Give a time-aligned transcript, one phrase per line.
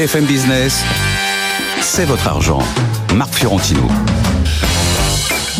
[0.00, 0.82] BFM Business,
[1.82, 2.60] c'est votre argent.
[3.14, 3.86] Marc Fiorentino.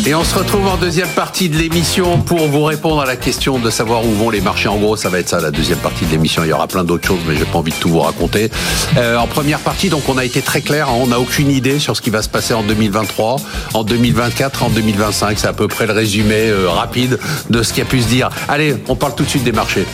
[0.07, 3.59] Et on se retrouve en deuxième partie de l'émission pour vous répondre à la question
[3.59, 4.69] de savoir où vont les marchés.
[4.69, 6.43] En gros, ça va être ça la deuxième partie de l'émission.
[6.43, 8.51] Il y aura plein d'autres choses, mais j'ai pas envie de tout vous raconter.
[8.97, 10.89] Euh, en première partie, donc on a été très clair.
[10.89, 10.95] Hein.
[10.97, 13.37] on n'a aucune idée sur ce qui va se passer en 2023,
[13.75, 15.39] en 2024, en 2025.
[15.39, 17.19] C'est à peu près le résumé euh, rapide
[17.51, 18.31] de ce qui a pu se dire.
[18.49, 19.85] Allez, on parle tout de suite des marchés.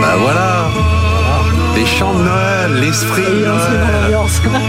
[0.00, 0.95] Ben voilà
[1.76, 3.22] les chants de Noël, l'esprit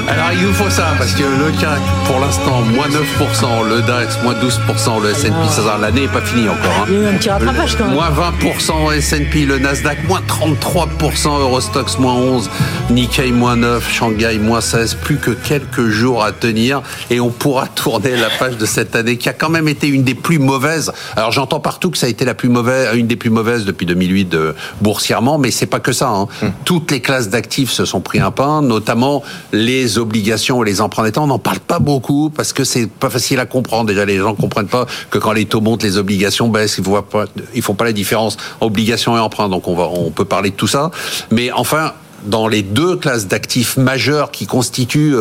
[0.09, 4.21] Alors il nous faut ça, parce que le CAC, pour l'instant, moins 9%, le DAX,
[4.23, 6.71] moins 12%, le S&P, ça l'année n'est pas finie encore.
[6.81, 6.85] Hein.
[6.89, 7.93] Il y a eu un petit rattrapage quand même.
[7.93, 12.49] Moins 20% S&P, le Nasdaq, moins 33%, Eurostox, moins 11,
[12.89, 17.67] Nikkei, moins 9%, Shanghai, moins 16, plus que quelques jours à tenir, et on pourra
[17.75, 20.91] tourner la page de cette année qui a quand même été une des plus mauvaises.
[21.15, 23.85] Alors j'entends partout que ça a été la plus mauvaise, une des plus mauvaises depuis
[23.85, 26.09] 2008 euh, boursièrement, mais c'est pas que ça.
[26.09, 26.27] Hein.
[26.43, 26.51] Hum.
[26.65, 30.81] Toutes les les classes d'actifs se sont pris un pain, notamment les obligations et les
[30.81, 31.21] emprunts d'État.
[31.21, 33.85] On n'en parle pas beaucoup parce que c'est pas facile à comprendre.
[33.85, 36.79] Déjà, les gens comprennent pas que quand les taux montent, les obligations baissent.
[36.79, 39.47] Ils ne pas, ils font pas la différence obligations et emprunts.
[39.47, 40.89] Donc on va, on peut parler de tout ça.
[41.29, 41.93] Mais enfin,
[42.25, 45.15] dans les deux classes d'actifs majeures qui constituent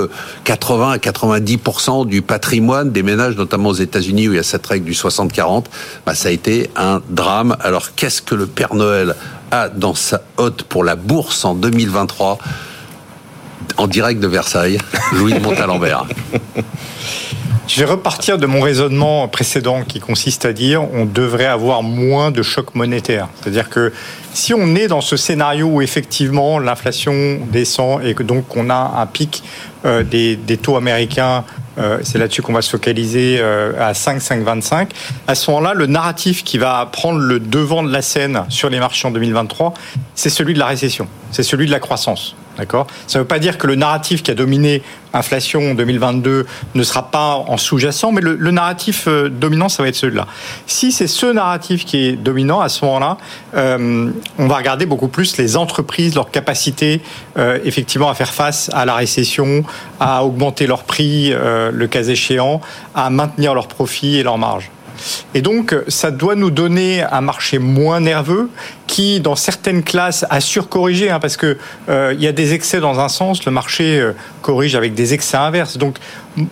[0.45, 4.43] 80 euh, à 90% du patrimoine des ménages, notamment aux États-Unis où il y a
[4.43, 5.65] cette règle du 60-40,
[6.07, 7.55] bah, ça a été un drame.
[7.61, 9.15] Alors qu'est-ce que le Père Noël
[9.51, 12.39] a dans sa hotte pour la bourse en 2023
[13.79, 14.79] en direct de Versailles,
[15.13, 16.07] Louis de Montalembert.
[17.69, 22.31] Je vais repartir de mon raisonnement précédent qui consiste à dire on devrait avoir moins
[22.31, 23.29] de chocs monétaires.
[23.41, 23.93] C'est-à-dire que
[24.33, 28.95] si on est dans ce scénario où effectivement l'inflation descend et que donc on a
[28.99, 29.43] un pic
[29.85, 31.45] euh, des, taux américains,
[31.79, 34.89] euh, c'est là-dessus qu'on va se focaliser euh, à 5, 5,25.
[35.27, 38.79] À ce moment-là, le narratif qui va prendre le devant de la scène sur les
[38.79, 39.75] marchés en 2023,
[40.15, 42.37] c'est celui de la récession, c'est celui de la croissance.
[42.59, 46.47] D'accord Ça ne veut pas dire que le narratif qui a dominé inflation en 2022
[46.75, 50.27] ne sera pas en sous-jacent, mais le, narratif euh, dominant, ça va être celui-là.
[50.67, 53.19] Si c'est ce narratif qui est dominant, à ce moment-là,
[53.55, 57.01] euh, on va regarder beaucoup plus les entreprises, leur capacité
[57.39, 59.65] euh, effectivement à faire face à la récession,
[60.01, 62.61] à augmenter leurs prix, le cas échéant,
[62.95, 64.71] à maintenir leurs profits et leurs marges.
[65.35, 68.51] Et donc, ça doit nous donner un marché moins nerveux
[68.87, 71.57] qui, dans certaines classes, a surcorrigé, hein, parce que
[71.89, 74.13] euh, il y a des excès dans un sens, le marché euh,
[74.43, 75.77] corrige avec des excès inverses.
[75.77, 75.97] Donc,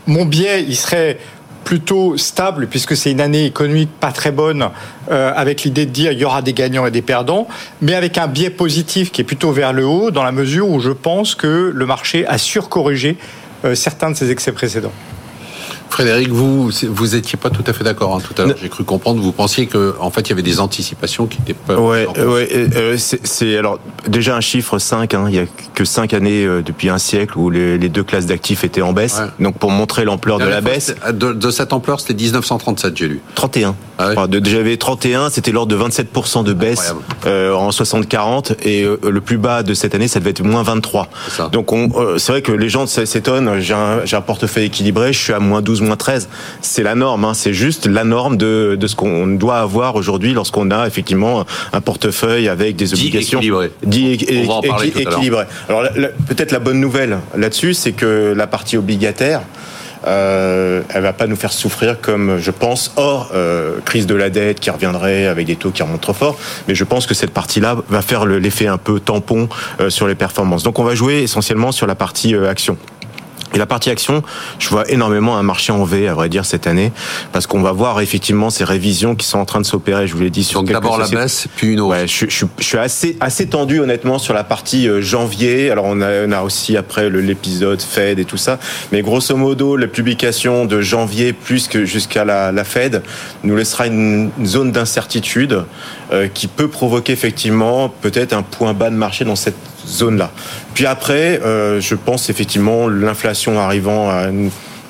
[0.06, 1.18] mon biais, il serait
[1.64, 4.68] plutôt stable puisque c'est une année économique pas très bonne
[5.10, 7.48] euh, avec l'idée de dire il y aura des gagnants et des perdants
[7.80, 10.78] mais avec un biais positif qui est plutôt vers le haut dans la mesure où
[10.78, 13.16] je pense que le marché a surcorrigé
[13.72, 14.92] certains de ses excès précédents.
[15.94, 18.56] Frédéric, vous vous étiez pas tout à fait d'accord hein, tout à l'heure.
[18.60, 19.22] J'ai cru comprendre.
[19.22, 21.76] Vous pensiez que en fait il y avait des anticipations qui étaient pas.
[21.76, 22.48] Ouais, ouais.
[22.52, 23.78] Euh, c'est alors
[24.08, 25.14] déjà un chiffre 5.
[25.14, 25.44] Hein, il y a
[25.76, 29.22] que 5 années euh, depuis un siècle où les, deux classes d'actifs étaient en baisse.
[29.38, 30.96] Donc pour montrer l'ampleur de la baisse.
[31.12, 33.20] De, cette ampleur, c'était 1937, j'ai lu.
[33.36, 33.76] 31.
[33.96, 36.92] Ah J'avais 31, c'était l'ordre de 27% de baisse
[37.26, 41.08] euh, en 60-40 et le plus bas de cette année, ça devait être moins 23.
[41.52, 41.70] Donc
[42.16, 43.60] c'est vrai que les gens s'étonnent.
[43.60, 46.28] J'ai un, un portefeuille équilibré, je suis à moins 12 moins 13.
[46.60, 47.34] C'est la norme, hein.
[47.34, 51.80] c'est juste la norme de, de ce qu'on doit avoir aujourd'hui lorsqu'on a effectivement un
[51.80, 53.70] portefeuille avec des obligations équilibré.
[54.84, 55.44] équilibré.
[55.68, 55.82] Alors
[56.28, 59.42] peut-être la bonne nouvelle là-dessus, c'est que la partie obligataire,
[60.06, 64.30] euh, elle va pas nous faire souffrir comme je pense hors euh, crise de la
[64.30, 67.30] dette qui reviendrait avec des taux qui remontent trop fort mais je pense que cette
[67.30, 69.48] partie-là va faire l'effet un peu tampon
[69.80, 72.76] euh, sur les performances donc on va jouer essentiellement sur la partie euh, action
[73.54, 74.22] et la partie action,
[74.58, 76.92] je vois énormément un marché en V, à vrai dire, cette année,
[77.32, 80.06] parce qu'on va voir effectivement ces révisions qui sont en train de s'opérer.
[80.06, 81.90] Je vous l'ai dit sur Donc d'abord la baisse, puis une hausse.
[81.90, 85.70] Ouais, je, je, je, suis assez assez tendu honnêtement sur la partie euh, janvier.
[85.70, 88.58] Alors on a, on a aussi après l'épisode Fed et tout ça,
[88.90, 93.02] mais grosso modo, la publication de janvier plus que jusqu'à la, la, Fed
[93.44, 95.64] nous laissera une, zone d'incertitude
[96.12, 100.30] euh, qui peut provoquer effectivement peut-être un point bas de marché dans cette zone-là.
[100.74, 104.26] Puis après, euh, je pense effectivement l'inflation arrivant à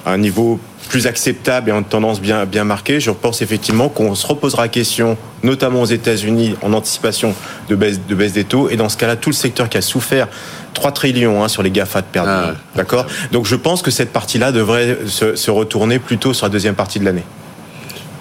[0.07, 4.27] un, niveau plus acceptable et en tendance bien, bien marquée, je pense effectivement qu'on se
[4.27, 7.35] reposera question, notamment aux États-Unis, en anticipation
[7.69, 8.69] de baisse, de baisse des taux.
[8.69, 10.29] Et dans ce cas-là, tout le secteur qui a souffert
[10.75, 12.31] 3 trillions hein, sur les GAFA de perdre.
[12.31, 13.07] Ah D'accord?
[13.33, 16.99] Donc je pense que cette partie-là devrait se, se retourner plutôt sur la deuxième partie
[16.99, 17.25] de l'année.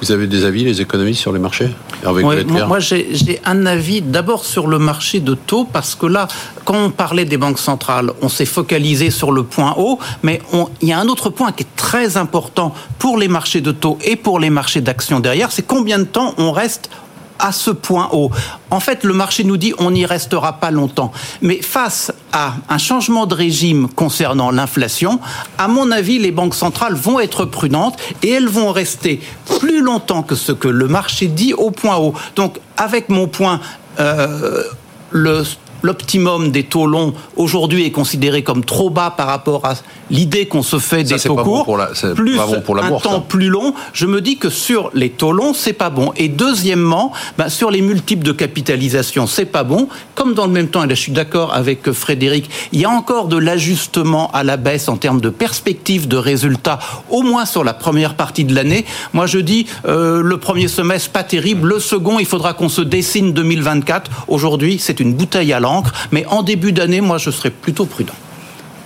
[0.04, 1.70] Vous avez des avis, les économistes, sur les marchés?
[2.04, 6.28] Moi, j'ai un avis d'abord sur le marché de taux, parce que là,
[6.66, 10.42] quand on parlait des banques centrales, on s'est focalisé sur le point haut, mais
[10.82, 13.98] il y a un autre point qui est très important pour les marchés de taux
[14.04, 16.90] et pour les marchés d'actions derrière, c'est combien de temps on reste
[17.40, 18.32] à ce point haut.
[18.72, 21.12] En fait, le marché nous dit on n'y restera pas longtemps.
[21.42, 25.20] Mais face à un changement de régime concernant l'inflation,
[25.58, 29.22] à mon avis, les banques centrales vont être prudentes et elles vont rester
[29.60, 32.14] plus longtemps que ce que le marché dit au point haut.
[32.36, 33.60] Donc, avec mon point,
[34.00, 34.64] euh,
[35.12, 35.44] le
[35.84, 39.76] l'optimum des taux longs aujourd'hui est considéré comme trop bas par rapport à
[40.10, 43.04] l'idée qu'on se fait des taux courts, pour la, plus bon pour la un bourse,
[43.04, 43.26] temps hein.
[43.28, 46.12] plus long, je me dis que sur les taux longs, c'est pas bon.
[46.18, 49.88] Et deuxièmement, ben, sur les multiples de capitalisation, c'est pas bon.
[50.16, 52.90] Comme dans le même temps, et là je suis d'accord avec Frédéric, il y a
[52.90, 57.64] encore de l'ajustement à la baisse en termes de perspective de résultats, au moins sur
[57.64, 58.86] la première partie de l'année.
[59.14, 61.68] Moi je dis, euh, le premier semestre, pas terrible.
[61.68, 64.12] Le second, il faudra qu'on se dessine 2024.
[64.28, 65.60] Aujourd'hui, c'est une bouteille à
[66.12, 68.14] Mais en début d'année, moi, je serais plutôt prudent.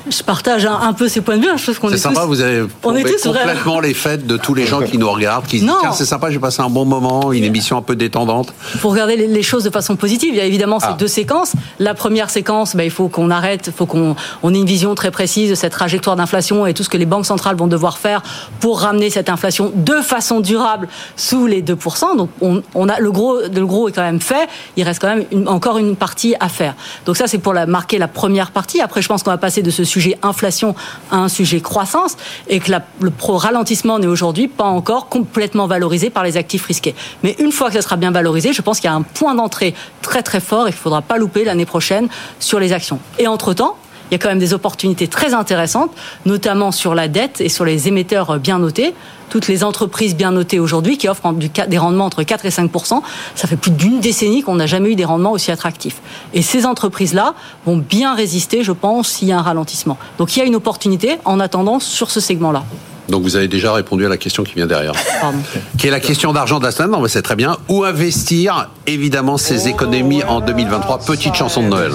[0.09, 1.49] Je partage un, un peu ces points de vue.
[1.49, 1.55] hein.
[1.57, 4.37] Je trouve qu'on est sympa, tous- vous avez on est tous complètement les fêtes de
[4.37, 6.69] tous les gens qui nous regardent, qui se disent tiens c'est sympa, j'ai passé un
[6.69, 8.53] bon moment, une émission un peu détendante.
[8.81, 10.29] pour regarder les- les choses de façon positive.
[10.33, 10.95] Il y a évidemment ces Ah.
[10.97, 11.53] deux séquences.
[11.79, 14.95] La première séquence, bah, il faut qu'on arrête, il faut qu'on on ait une vision
[14.95, 17.97] très précise de cette trajectoire d'inflation et tout ce que les banques centrales vont devoir
[17.97, 18.21] faire
[18.59, 22.15] pour ramener cette inflation de façon durable sous les 2%.
[22.15, 24.47] Donc on, on a le gros, le gros est quand même fait.
[24.77, 26.75] Il reste quand même une- encore une partie à faire.
[27.05, 28.79] Donc ça c'est pour la, marquer la première partie.
[28.81, 30.75] Après je pense qu'on va passer de ce sujet inflation
[31.11, 32.15] à un sujet croissance
[32.47, 36.65] et que la- le pro ralentissement n'est aujourd'hui pas encore complètement valorisé par les actifs
[36.65, 36.95] risqués.
[37.23, 39.35] Mais une fois que ça sera bien valorisé, je pense qu'il y a un point
[39.35, 42.07] d'entrée très très fort et qu'il ne faudra pas louper l'année prochaine
[42.39, 42.99] sur les actions.
[43.19, 43.75] Et entre-temps,
[44.09, 45.91] il y a quand même des opportunités très intéressantes,
[46.25, 48.93] notamment sur la dette et sur les émetteurs bien notés.
[49.29, 53.01] Toutes les entreprises bien notées aujourd'hui qui offrent des rendements entre 4 et 5%
[53.35, 55.97] ça fait plus d'une décennie qu'on n'a jamais eu des rendements aussi attractifs.
[56.33, 57.33] Et ces entreprises-là
[57.65, 59.97] vont bien résister, je pense, s'il y a un ralentissement.
[60.17, 62.63] Donc il y a une opportunité en attendant sur ce segment-là.
[63.09, 64.93] Donc vous avez déjà répondu à la question qui vient derrière.
[65.21, 65.39] Pardon.
[65.77, 67.57] Qui est la question d'argent de la semaine Non mais c'est très bien.
[67.69, 71.91] Où investir évidemment ces économies en 2023 Petite chanson de Noël.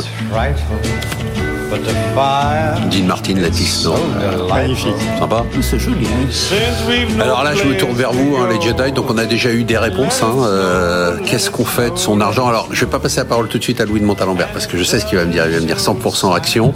[2.90, 4.92] Dean Martin, non Magnifique.
[5.18, 6.06] Sympa C'est joli.
[6.06, 7.20] hein.
[7.20, 8.92] Alors là, je me tourne vers vous, hein, les Jedi.
[8.92, 10.22] Donc, on a déjà eu des réponses.
[10.22, 10.34] hein.
[10.44, 12.46] Euh, Qu'est-ce qu'on fait de son argent?
[12.46, 14.66] Alors, je vais pas passer la parole tout de suite à Louis de Montalembert parce
[14.66, 15.46] que je sais ce qu'il va me dire.
[15.46, 16.74] Il va me dire 100% action.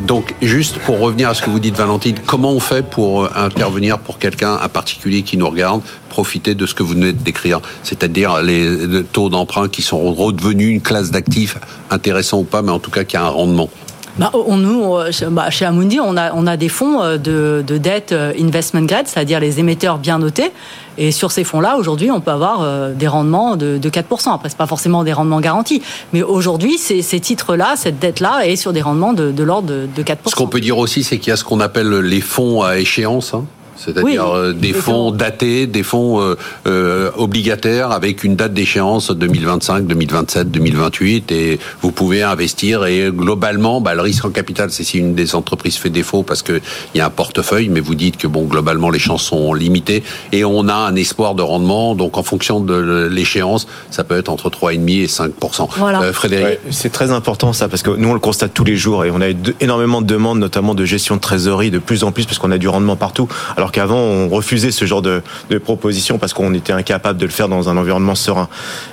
[0.00, 3.30] Donc, juste pour revenir à ce que vous dites, Valentine, comment on fait pour euh,
[3.36, 7.22] intervenir pour quelqu'un, un particulier qui nous regarde, profiter de ce que vous venez de
[7.22, 11.56] décrire, c'est-à-dire les les taux d'emprunt qui sont redevenus une classe d'actifs
[11.90, 13.68] intéressant ou pas, mais en tout cas qui a un rendement.
[14.16, 14.94] Bah, on, nous,
[15.30, 18.82] bah, chez Amundi, on a, on a des fonds euh, de, de dette euh, investment
[18.82, 20.52] grade, c'est-à-dire les émetteurs bien notés.
[20.98, 24.32] Et sur ces fonds-là, aujourd'hui, on peut avoir euh, des rendements de, de 4%.
[24.32, 25.82] Après, c'est pas forcément des rendements garantis.
[26.12, 29.88] Mais aujourd'hui, ces, ces titres-là, cette dette-là est sur des rendements de, de l'ordre de,
[29.94, 30.16] de 4%.
[30.26, 32.78] Ce qu'on peut dire aussi, c'est qu'il y a ce qu'on appelle les fonds à
[32.78, 33.34] échéance.
[33.34, 33.44] hein.
[33.76, 36.36] C'est-à-dire Oui, euh, des fonds datés, des fonds euh,
[36.66, 43.80] euh, obligataires avec une date d'échéance 2025, 2027, 2028 et vous pouvez investir et globalement
[43.80, 46.60] bah, le risque en capital c'est si une des entreprises fait défaut parce que
[46.94, 50.02] il y a un portefeuille mais vous dites que bon globalement les chances sont limitées
[50.32, 51.94] et on a un espoir de rendement.
[51.94, 55.32] Donc en fonction de l'échéance ça peut être entre 3,5 et 5
[55.76, 56.02] Voilà.
[56.02, 58.76] Euh, Frédéric Ouais, c'est très important ça parce que nous on le constate tous les
[58.76, 62.04] jours et on a eu énormément de demandes notamment de gestion de trésorerie de plus
[62.04, 63.28] en plus parce qu'on a du rendement partout.
[63.56, 65.22] Alors qu'avant on refusait ce genre de,
[65.62, 68.48] propositions parce qu'on était incapable de le faire dans un environnement serein.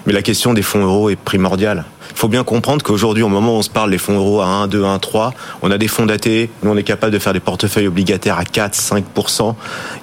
[0.05, 1.85] Mais la question des fonds euros est primordiale.
[2.11, 4.45] Il faut bien comprendre qu'aujourd'hui au moment où on se parle des fonds euros à
[4.45, 7.33] 1, 2, 1, 3, on a des fonds datés, nous on est capable de faire
[7.33, 9.55] des portefeuilles obligataires à 4, 5%.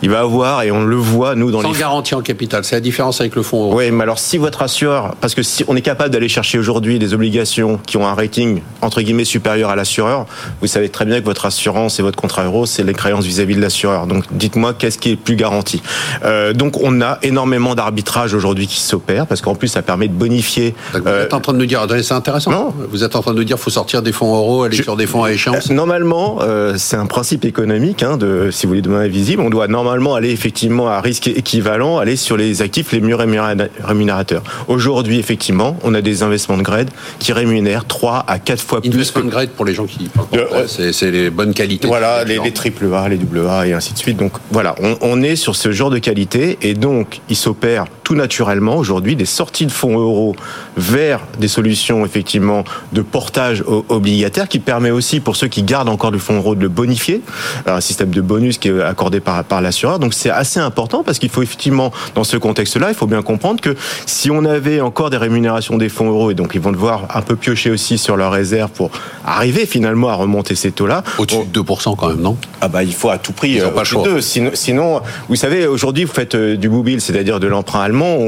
[0.02, 2.76] Il va avoir et on le voit nous dans sans les garantie en capital c'est
[2.76, 3.76] la différence avec le fonds euro.
[3.76, 6.98] oui, mais alors si votre assureur, parce que si on est capable d'aller chercher aujourd'hui
[6.98, 10.26] des obligations qui ont un rating entre guillemets supérieur à l'assureur,
[10.60, 13.56] vous savez très bien que votre assurance et votre contrat euro, c'est les créances vis-à-vis
[13.56, 14.06] de l'assureur.
[14.06, 15.82] Donc dites-moi qu'est-ce qui est plus garanti?
[16.24, 20.12] Euh, donc on a énormément d'arbitrage aujourd'hui qui s'opère parce qu'en plus ça permet de
[20.12, 20.74] bonifier.
[20.92, 22.50] Donc, Vous euh, êtes en train de nous dire, attendez, c'est intéressant.
[22.50, 22.75] Non.
[22.90, 25.07] Vous êtes en train de dire, faut sortir des fonds euros, aller Je- sur des
[25.07, 25.71] fonds à échéance.
[25.71, 29.42] Euh, Normalement, euh, c'est un principe économique, hein, de, si vous voulez, de manière visible.
[29.42, 33.54] On doit normalement aller effectivement à risque équivalent, aller sur les actifs les mieux rémunéra-
[33.83, 34.42] rémunérateurs.
[34.68, 38.90] Aujourd'hui, effectivement, on a des investissements de grade qui rémunèrent 3 à 4 fois plus.
[38.92, 41.87] Investment que- grade pour les gens qui français, c'est c'est les bonnes qualités.
[41.87, 44.16] Voilà, les, les triple A, les double A et ainsi de suite.
[44.16, 48.14] Donc voilà, on, on est sur ce genre de qualité et donc il s'opère tout
[48.14, 50.35] naturellement aujourd'hui des sorties de fonds euros
[50.76, 55.88] vers des solutions solution effectivement de portage obligataire qui permet aussi pour ceux qui gardent
[55.88, 57.23] encore du fonds euro de le bonifier.
[57.66, 59.99] un système de bonus qui est accordé par, par l'assureur.
[59.99, 63.61] Donc c'est assez important parce qu'il faut effectivement, dans ce contexte-là, il faut bien comprendre
[63.61, 67.16] que si on avait encore des rémunérations des fonds euros et donc ils vont devoir
[67.16, 68.90] un peu piocher aussi sur leurs réserves pour
[69.25, 71.04] arriver finalement à remonter ces taux-là.
[71.18, 72.37] Au-dessus de 2% quand même, non?
[72.61, 73.61] Ah bah il faut à tout prix.
[73.61, 77.47] Euh, pas le Sinon, sinon, vous savez, aujourd'hui vous faites euh, du boubil, c'est-à-dire de
[77.47, 78.18] l'emprunt allemand,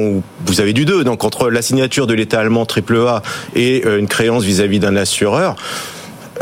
[0.47, 1.05] vous avez du 2.
[1.05, 3.23] Donc entre la signature de l'État allemand AAA
[3.55, 5.57] et euh, une créance vis-à-vis d'un assureur.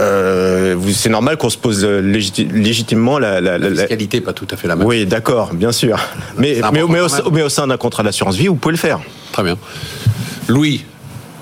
[0.01, 4.69] Euh, c'est normal qu'on se pose légitimement la, la, la, fiscalité, pas tout à fait
[4.69, 4.87] la même.
[4.87, 5.99] Oui, d'accord, bien sûr.
[6.37, 6.89] Mais, mais, mais, au,
[7.33, 9.01] mais, au, sein d'un contrat d'assurance vie, vous pouvez le faire.
[9.33, 9.57] Très bien.
[10.47, 10.85] Louis,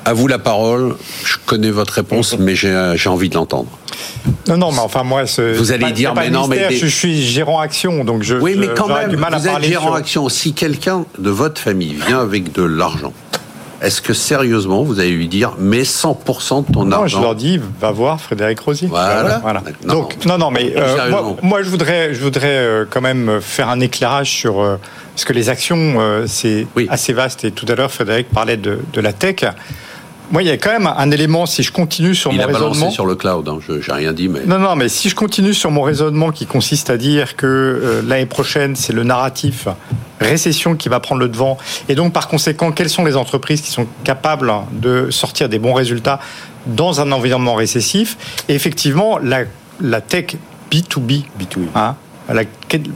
[0.06, 0.94] à vous la parole.
[1.24, 3.68] Je connais votre réponse, mais j'ai envie de l'entendre.
[4.48, 5.24] Non, non, mais enfin moi,
[5.56, 8.36] vous allez dire, mais non, mais je suis gérant action, donc je.
[8.36, 10.28] Oui, mais quand même, du mal vous êtes gérant action.
[10.28, 13.12] Si quelqu'un de votre famille vient avec de l'argent,
[13.82, 17.34] est-ce que sérieusement vous allez lui dire, mais 100% de ton argent Non, je leur
[17.34, 18.88] dis, va voir Frédéric Rosier.
[18.88, 19.38] Voilà.
[19.38, 19.62] voilà.
[19.84, 21.10] Donc, non, non, mais euh,
[21.42, 24.60] moi, je voudrais, je voudrais euh, quand même faire un éclairage sur.
[24.60, 24.76] Euh,
[25.14, 27.44] parce que les actions, c'est assez vaste.
[27.44, 29.44] Et tout à l'heure, Frédéric parlait de, de la tech.
[30.30, 32.86] Moi, il y a quand même un élément, si je continue sur mon raisonnement...
[32.86, 34.40] Il a sur le cloud, hein, je n'ai rien dit, mais...
[34.44, 38.02] Non, non, mais si je continue sur mon raisonnement qui consiste à dire que euh,
[38.04, 39.68] l'année prochaine, c'est le narratif
[40.20, 43.70] récession qui va prendre le devant, et donc par conséquent, quelles sont les entreprises qui
[43.70, 46.20] sont capables de sortir des bons résultats
[46.66, 48.16] dans un environnement récessif?
[48.48, 49.44] Et effectivement, la,
[49.80, 50.36] la tech
[50.72, 51.66] B2B, B2B.
[51.74, 51.94] Hein,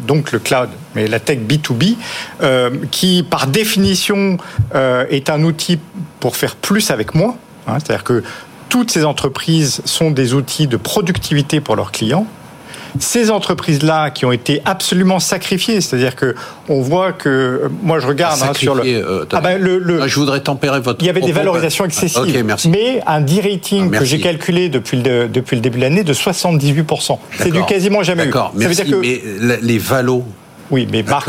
[0.06, 1.96] donc le cloud, mais la tech B2B,
[2.42, 4.36] euh, qui par définition
[4.74, 5.78] euh, est un outil
[6.18, 7.36] pour faire plus avec moins.
[7.66, 8.22] Hein, C'est-à-dire que
[8.68, 12.26] toutes ces entreprises sont des outils de productivité pour leurs clients
[12.98, 16.34] ces entreprises-là qui ont été absolument sacrifiées, c'est-à-dire que
[16.68, 20.16] on voit que moi je regarde hein, sur le, euh, ah ben, le, ah, je
[20.18, 21.02] voudrais tempérer votre.
[21.02, 25.28] Il y avait des valorisations excessives, mais un D-rating ah, que j'ai calculé depuis le
[25.28, 28.26] depuis le début de l'année de 78% C'est du quasiment jamais eu.
[28.26, 28.66] D'accord, mais
[29.62, 30.24] les valos
[30.70, 31.28] oui, mais Marc,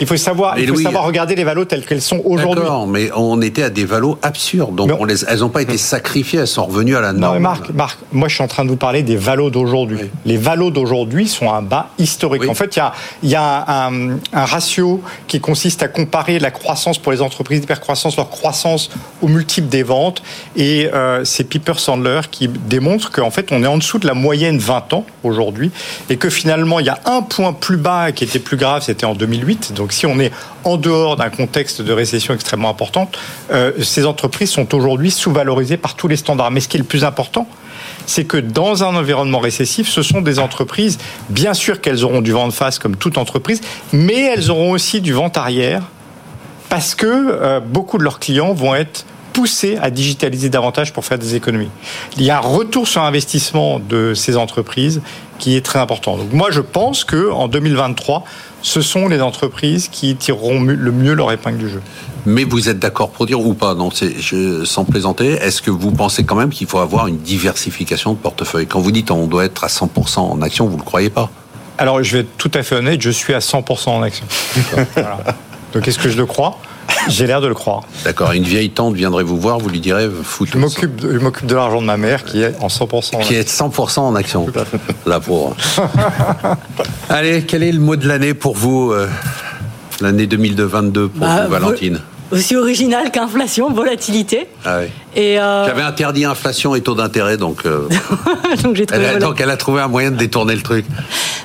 [0.00, 2.62] il faut savoir, il faut savoir regarder les valos telles qu'elles sont aujourd'hui.
[2.62, 4.74] D'accord, mais on était à des valos absurdes.
[4.74, 7.36] Donc on les, elles n'ont pas été sacrifiées, elles sont revenues à la norme.
[7.36, 10.10] Non, Marc, Marc, moi je suis en train de vous parler des valos d'aujourd'hui.
[10.24, 12.48] Les valos d'aujourd'hui sont un bas historique.
[12.48, 12.92] En fait, il y a,
[13.22, 18.16] y a un, un, ratio qui consiste à comparer la croissance pour les entreprises d'hypercroissance,
[18.16, 18.90] leur croissance
[19.22, 20.22] au multiple des ventes.
[20.56, 24.14] Et euh, c'est Piper Sandler qui démontre qu'en fait on est en dessous de la
[24.14, 25.70] moyenne 20 ans aujourd'hui
[26.10, 29.06] et que finalement il y a un point plus bas qui était plus grave, c'était
[29.06, 29.72] en 2008.
[29.74, 30.32] Donc si on est
[30.64, 33.18] en dehors d'un contexte de récession extrêmement importante,
[33.50, 36.50] euh, ces entreprises sont aujourd'hui sous-valorisées par tous les standards.
[36.50, 37.48] Mais ce qui est le plus important,
[38.06, 40.98] c'est que dans un environnement récessif, ce sont des entreprises,
[41.28, 43.60] bien sûr qu'elles auront du vent de face comme toute entreprise,
[43.92, 45.82] mais elles auront aussi du vent arrière
[46.68, 51.18] parce que euh, beaucoup de leurs clients vont être poussés à digitaliser davantage pour faire
[51.18, 51.68] des économies.
[52.16, 55.02] Il y a un retour sur investissement de ces entreprises
[55.38, 56.16] qui est très important.
[56.16, 58.24] Donc moi, je pense que en 2023,
[58.62, 61.82] ce sont les entreprises qui tireront le mieux leur épingle du jeu.
[62.24, 63.74] Mais vous êtes d'accord pour dire ou pas?
[63.74, 68.14] Non, je, Sans plaisanter, est-ce que vous pensez quand même qu'il faut avoir une diversification
[68.14, 68.66] de portefeuille?
[68.66, 71.28] Quand vous dites on doit être à 100% en action, vous ne le croyez pas?
[71.76, 74.24] Alors, je vais être tout à fait honnête, je suis à 100% en action.
[75.74, 76.58] Donc, est-ce que je le crois?
[77.08, 77.82] j'ai l'air de le croire.
[78.04, 78.32] D'accord.
[78.32, 80.48] Une vieille tante viendrait vous voir, vous lui direz fout.
[80.52, 83.20] Je m'occupe, je m'occupe de l'argent de ma mère qui est en 100%.
[83.22, 84.46] Qui est 100% en action.
[85.06, 85.56] La pauvre.
[87.08, 89.08] Allez, quel est le mot de l'année pour vous, euh,
[90.00, 92.00] l'année 2022 pour bah, vous, Valentine?
[92.30, 94.48] Aussi original qu'inflation, volatilité.
[94.64, 94.86] Ah oui.
[95.14, 97.88] Et euh, J'avais interdit inflation et taux d'intérêt, donc, euh,
[98.62, 100.84] donc, elle a, donc, elle a trouvé un moyen de détourner le truc.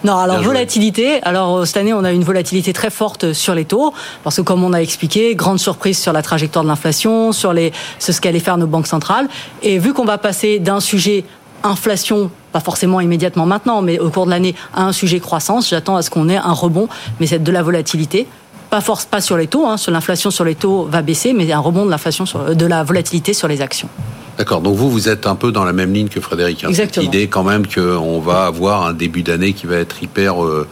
[0.04, 1.22] Non, alors volatilité.
[1.24, 4.42] Alors euh, cette année, on a une volatilité très forte sur les taux, parce que
[4.42, 8.40] comme on a expliqué, grande surprise sur la trajectoire de l'inflation, sur les, ce qu'allaient
[8.40, 9.28] faire nos banques centrales.
[9.62, 11.24] Et vu qu'on va passer d'un sujet
[11.64, 15.96] inflation, pas forcément immédiatement maintenant, mais au cours de l'année, à un sujet croissance, j'attends
[15.96, 18.28] à ce qu'on ait un rebond, mais c'est de la volatilité
[18.72, 21.52] pas force pas sur les taux, hein, sur l'inflation sur les taux va baisser, mais
[21.52, 23.90] un rebond de l'inflation de la volatilité sur les actions.
[24.38, 24.62] D'accord.
[24.62, 26.64] Donc vous, vous êtes un peu dans la même ligne que Frédéric.
[26.64, 26.70] Hein.
[26.70, 27.04] Exactement.
[27.04, 30.68] L'idée quand même qu'on va avoir un début d'année qui va être hyper euh,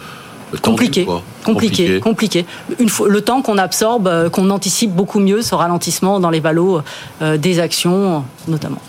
[0.61, 1.05] compliqué,
[1.43, 2.45] compliqué, compliqué,
[2.79, 6.39] Une fois, le temps qu'on absorbe, euh, qu'on anticipe beaucoup mieux ce ralentissement dans les
[6.39, 6.81] valos
[7.21, 8.81] euh, des actions, notamment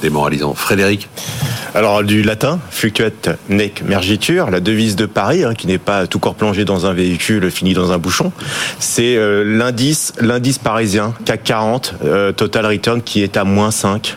[0.00, 0.54] démoralisant.
[0.54, 1.08] Frédéric
[1.72, 6.18] alors du latin, fluctuate nec mergitur, la devise de Paris, hein, qui n'est pas tout
[6.18, 8.32] corps plongé dans un véhicule fini dans un bouchon,
[8.80, 10.12] c'est euh, l'indice,
[10.58, 14.16] parisien CAC 40 euh, total return qui est à moins 5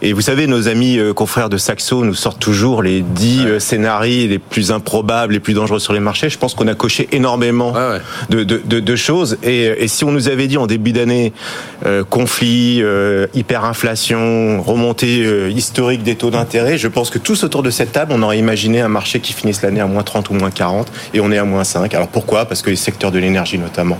[0.00, 4.28] Et vous savez, nos amis euh, confrères de Saxo nous sortent toujours les 10 scénarios
[4.28, 6.30] les plus improbables, les plus dangereux sur les marchés.
[6.30, 7.72] Je pense qu'on a coché énormément
[8.30, 9.38] De, de, de, choses.
[9.42, 11.32] Et, et, si on nous avait dit en début d'année
[12.10, 12.82] conflit,
[13.34, 18.22] hyperinflation, remontée historique des taux d'intérêt, je pense que tous autour de cette table, on
[18.22, 21.30] aurait imaginé un marché qui finisse l'année à moins 30 ou moins 40, et on
[21.32, 21.92] est à moins 5.
[21.94, 22.44] Alors pourquoi?
[22.46, 23.98] Parce que les secteurs de l'énergie notamment,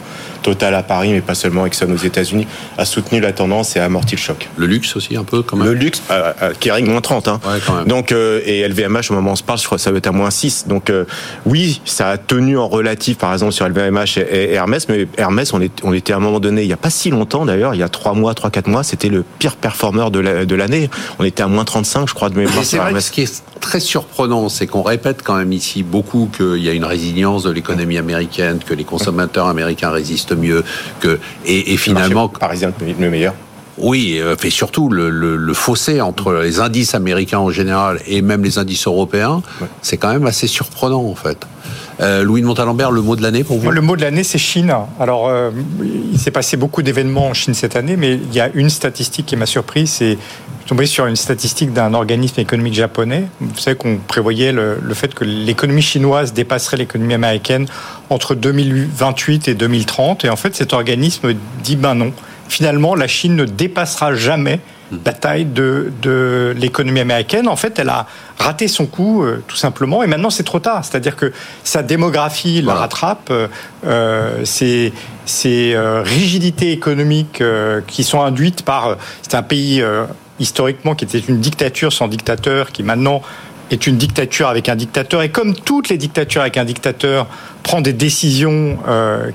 [0.48, 2.46] Total à Paris, mais pas seulement Exxon aux États-Unis,
[2.78, 4.48] a soutenu la tendance et a amorti le choc.
[4.56, 5.66] Le luxe aussi un peu quand même.
[5.66, 7.28] Le luxe, euh, euh, Kering moins 30.
[7.28, 7.38] Hein.
[7.44, 7.86] Ouais, quand même.
[7.86, 9.98] Donc euh, et LVMH au moment où on se parle, je crois que ça va
[9.98, 10.64] être à moins 6.
[10.66, 11.04] Donc euh,
[11.44, 15.60] oui, ça a tenu en relatif par exemple sur LVMH et, Hermès, mais Hermès on,
[15.60, 17.80] est, on était à un moment donné, il n'y a pas si longtemps d'ailleurs, il
[17.80, 20.88] y a 3 mois, 3 4 mois, c'était le pire performeur de l'année.
[21.18, 22.64] on était à moins 35 je crois de mémoire.
[22.64, 26.30] C'est vrai que ce qui est très surprenant, c'est qu'on répète quand même ici beaucoup
[26.34, 30.64] qu'il y a une résilience de l'économie américaine, que les consommateurs américains résistent mieux,
[31.00, 33.34] que et, et finalement parisien le meilleur.
[33.80, 38.22] Oui, euh, fait surtout le, le, le, fossé entre les indices américains en général et
[38.22, 39.42] même les indices européens,
[39.82, 41.46] c'est quand même assez surprenant en fait.
[42.00, 43.70] Euh, Louis de Montalembert, le mot de l'année pour vous?
[43.70, 44.72] Le mot de l'année, c'est Chine.
[45.00, 45.50] Alors, euh,
[46.12, 49.26] il s'est passé beaucoup d'événements en Chine cette année, mais il y a une statistique
[49.26, 50.16] qui m'a surpris, c'est
[50.66, 53.24] tombé sur une statistique d'un organisme économique japonais.
[53.40, 57.66] Vous savez qu'on prévoyait le, le, fait que l'économie chinoise dépasserait l'économie américaine
[58.10, 60.24] entre 2028 et 2030.
[60.24, 61.32] Et en fait, cet organisme
[61.64, 62.12] dit ben non.
[62.48, 64.60] Finalement, la Chine ne dépassera jamais
[65.04, 67.48] la taille de, de l'économie américaine.
[67.48, 68.06] En fait, elle a
[68.38, 70.84] raté son coup, euh, tout simplement, et maintenant c'est trop tard.
[70.84, 71.32] C'est-à-dire que
[71.64, 73.48] sa démographie la rattrape, euh,
[73.86, 74.44] euh
[75.44, 77.42] euh, rigidités économiques
[77.86, 78.96] qui sont induites par...
[79.22, 79.84] c'est un pays
[80.40, 83.20] historiquement qui était une dictature sans dictateur, qui maintenant
[83.70, 87.26] est une dictature avec un dictateur, et comme toutes les dictatures avec un dictateur,
[87.62, 88.78] prend des décisions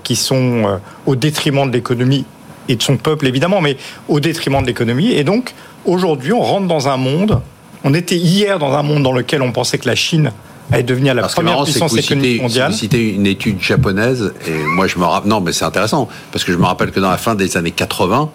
[0.04, 2.26] qui sont au détriment de l'économie
[2.70, 3.78] et de son peuple évidemment, mais
[4.08, 5.12] au détriment de l'économie.
[5.12, 5.54] Et donc
[5.86, 7.42] aujourd'hui, on rentre dans un monde.
[7.84, 10.32] On était hier dans un monde dans lequel on pensait que la Chine
[10.72, 12.72] allait devenir la première puissance économique mondiale.
[12.72, 15.30] Vous citez une étude japonaise et moi je me rappelle.
[15.30, 17.72] Non, mais c'est intéressant parce que je me rappelle que dans la fin des années
[17.72, 18.30] 80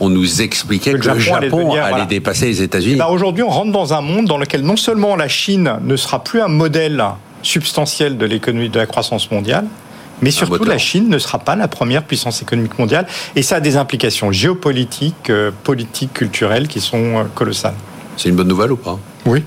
[0.00, 2.96] on nous expliquait que, le Japon, allait, dépasser les États-Unis.
[2.96, 6.24] Ben aujourd'hui, on rentre dans un monde dans lequel non seulement la Chine ne sera
[6.24, 7.04] plus un modèle
[7.42, 9.66] substantiel de l'économie de la croissance mondiale,
[10.22, 13.06] mais surtout, la Chine ne sera pas la première puissance économique mondiale.
[13.36, 17.74] Et ça a des implications géopolitiques, euh, politiques, culturelles qui sont euh, colossales.
[18.16, 18.98] C'est une bonne nouvelle ou pas?
[19.26, 19.42] Oui.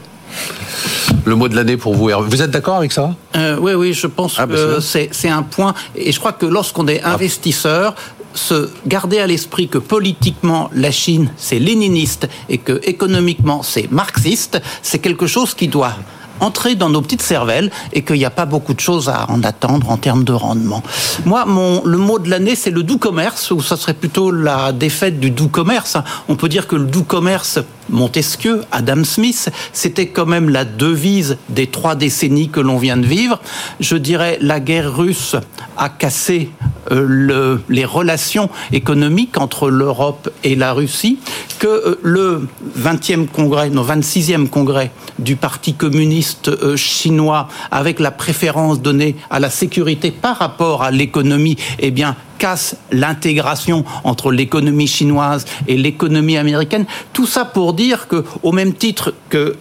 [1.25, 3.13] Le mot de l'année pour vous, Vous êtes d'accord avec ça?
[3.35, 5.73] Euh, Oui, oui, je pense ah, que c'est un point.
[5.95, 7.13] Et je crois que lorsqu'on est ah.
[7.13, 7.95] investisseur,
[8.33, 14.59] se garder à l'esprit que politiquement la Chine c'est léniniste et que économiquement c'est marxiste,
[14.81, 15.93] c'est quelque chose qui doit
[16.39, 19.43] entrer dans nos petites cervelles et qu'il n'y a pas beaucoup de choses à en
[19.43, 20.83] attendre en termes de rendement.
[21.25, 24.71] Moi, mon, le mot de l'année, c'est le doux commerce, ou ça serait plutôt la
[24.71, 25.97] défaite du doux commerce.
[26.29, 31.37] On peut dire que le doux commerce, Montesquieu, Adam Smith, c'était quand même la devise
[31.49, 33.39] des trois décennies que l'on vient de vivre.
[33.79, 35.35] Je dirais la guerre russe
[35.77, 36.49] a cassé
[36.91, 41.19] euh, le, les relations économiques entre l'Europe et la Russie,
[41.59, 48.11] que euh, le 20e congrès, non 26e congrès du Parti communiste euh, chinois, avec la
[48.11, 54.87] préférence donnée à la sécurité par rapport à l'économie, eh bien, casse l'intégration entre l'économie
[54.87, 56.85] chinoise et l'économie américaine.
[57.13, 59.55] Tout ça pour dire que, au même titre que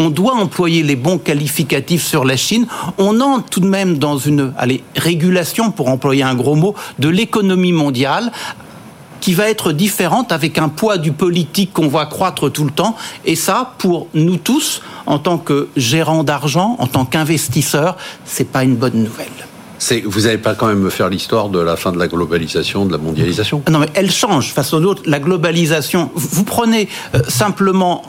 [0.00, 2.66] on doit employer les bons qualificatifs sur la Chine.
[2.96, 4.52] On entre tout de même dans une
[4.96, 8.32] régulation, pour employer un gros mot, de l'économie mondiale
[9.20, 12.96] qui va être différente avec un poids du politique qu'on voit croître tout le temps.
[13.26, 18.64] Et ça, pour nous tous, en tant que gérants d'argent, en tant qu'investisseurs, c'est pas
[18.64, 19.49] une bonne nouvelle.
[20.04, 22.92] Vous n'allez pas quand même me faire l'histoire de la fin de la globalisation, de
[22.92, 23.62] la mondialisation?
[23.70, 25.02] Non, mais elle change face aux autres.
[25.06, 28.02] La globalisation, vous prenez euh, simplement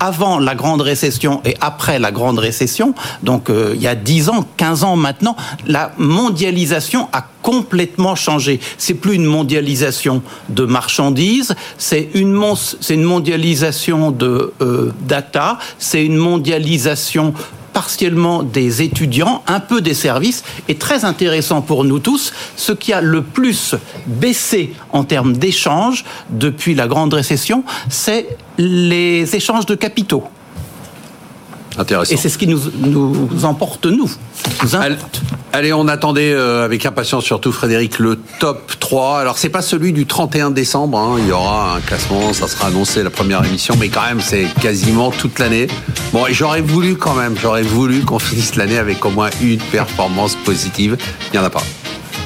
[0.00, 4.30] avant la grande récession et après la grande récession, donc euh, il y a 10
[4.30, 8.60] ans, 15 ans maintenant, la mondialisation a complètement changé.
[8.78, 12.42] C'est plus une mondialisation de marchandises, c'est une,
[12.88, 17.34] une mondialisation de euh, data, c'est une mondialisation
[17.72, 22.92] partiellement des étudiants, un peu des services, et très intéressant pour nous tous, ce qui
[22.92, 23.74] a le plus
[24.06, 30.24] baissé en termes d'échanges depuis la grande récession, c'est les échanges de capitaux.
[31.80, 32.12] Intéressant.
[32.12, 34.10] Et c'est ce qui nous, nous emporte, nous.
[35.54, 39.20] Allez, on attendait euh, avec impatience, surtout Frédéric, le top 3.
[39.20, 40.98] Alors, c'est pas celui du 31 décembre.
[40.98, 41.16] Hein.
[41.20, 44.44] Il y aura un classement, ça sera annoncé la première émission, mais quand même, c'est
[44.60, 45.68] quasiment toute l'année.
[46.12, 49.58] Bon, et j'aurais voulu quand même, j'aurais voulu qu'on finisse l'année avec au moins une
[49.58, 50.98] performance positive.
[51.28, 51.62] Il n'y en a pas.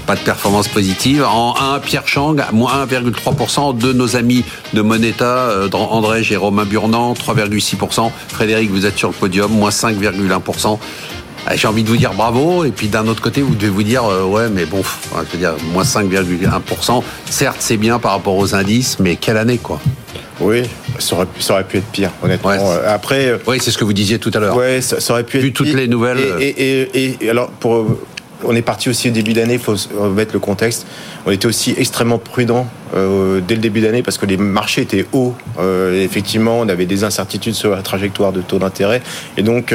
[0.06, 1.24] Pas de performance positive.
[1.24, 3.76] En 1, Pierre Chang, moins 1,3%.
[3.76, 8.10] De nos amis de Moneta, euh, André et Romain Burnand, 3,6%.
[8.28, 10.78] Frédéric, vous êtes sur le podium, moins 5,1%.
[11.46, 13.82] Ah, j'ai envie de vous dire bravo, et puis d'un autre côté, vous devez vous
[13.82, 14.82] dire, euh, ouais, mais bon,
[15.14, 17.02] je veux dire, moins 5,1%.
[17.28, 19.80] Certes, c'est bien par rapport aux indices, mais quelle année, quoi
[20.40, 20.62] oui,
[20.98, 22.50] ça aurait, ça aurait, pu être pire, honnêtement.
[22.50, 24.56] Euh, Après, oui, c'est ce que vous disiez tout à l'heure.
[24.56, 26.18] Oui, ça, aurait pu être Vu toutes les nouvelles.
[26.40, 27.86] Et, et, alors, pour,
[28.46, 30.86] on est parti aussi au début d'année, il faut remettre le contexte.
[31.26, 35.06] On était aussi extrêmement prudent euh, dès le début d'année parce que les marchés étaient
[35.12, 35.34] hauts.
[35.58, 39.02] Euh, effectivement, on avait des incertitudes sur la trajectoire de taux d'intérêt.
[39.36, 39.74] Et donc,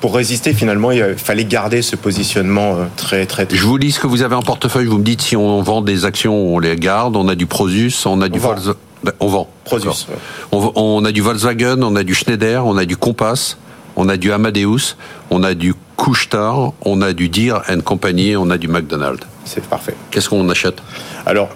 [0.00, 4.00] pour résister, finalement, il fallait garder ce positionnement euh, très, très, Je vous lis ce
[4.00, 4.86] que vous avez en portefeuille.
[4.86, 7.16] Vous me dites si on vend des actions, on les garde.
[7.16, 8.78] On a du Prosus, on a du Volkswagen.
[9.20, 9.48] On vend.
[9.64, 10.06] Prosus.
[10.52, 13.56] On, a du Volkswagen, on a du Schneider, on a du Compass,
[13.96, 14.96] on a du Amadeus,
[15.30, 19.26] on a du Couchetard, on a du Deere Company, on a du McDonald's.
[19.44, 19.94] C'est parfait.
[20.10, 20.82] Qu'est-ce qu'on achète?
[21.24, 21.48] Alors,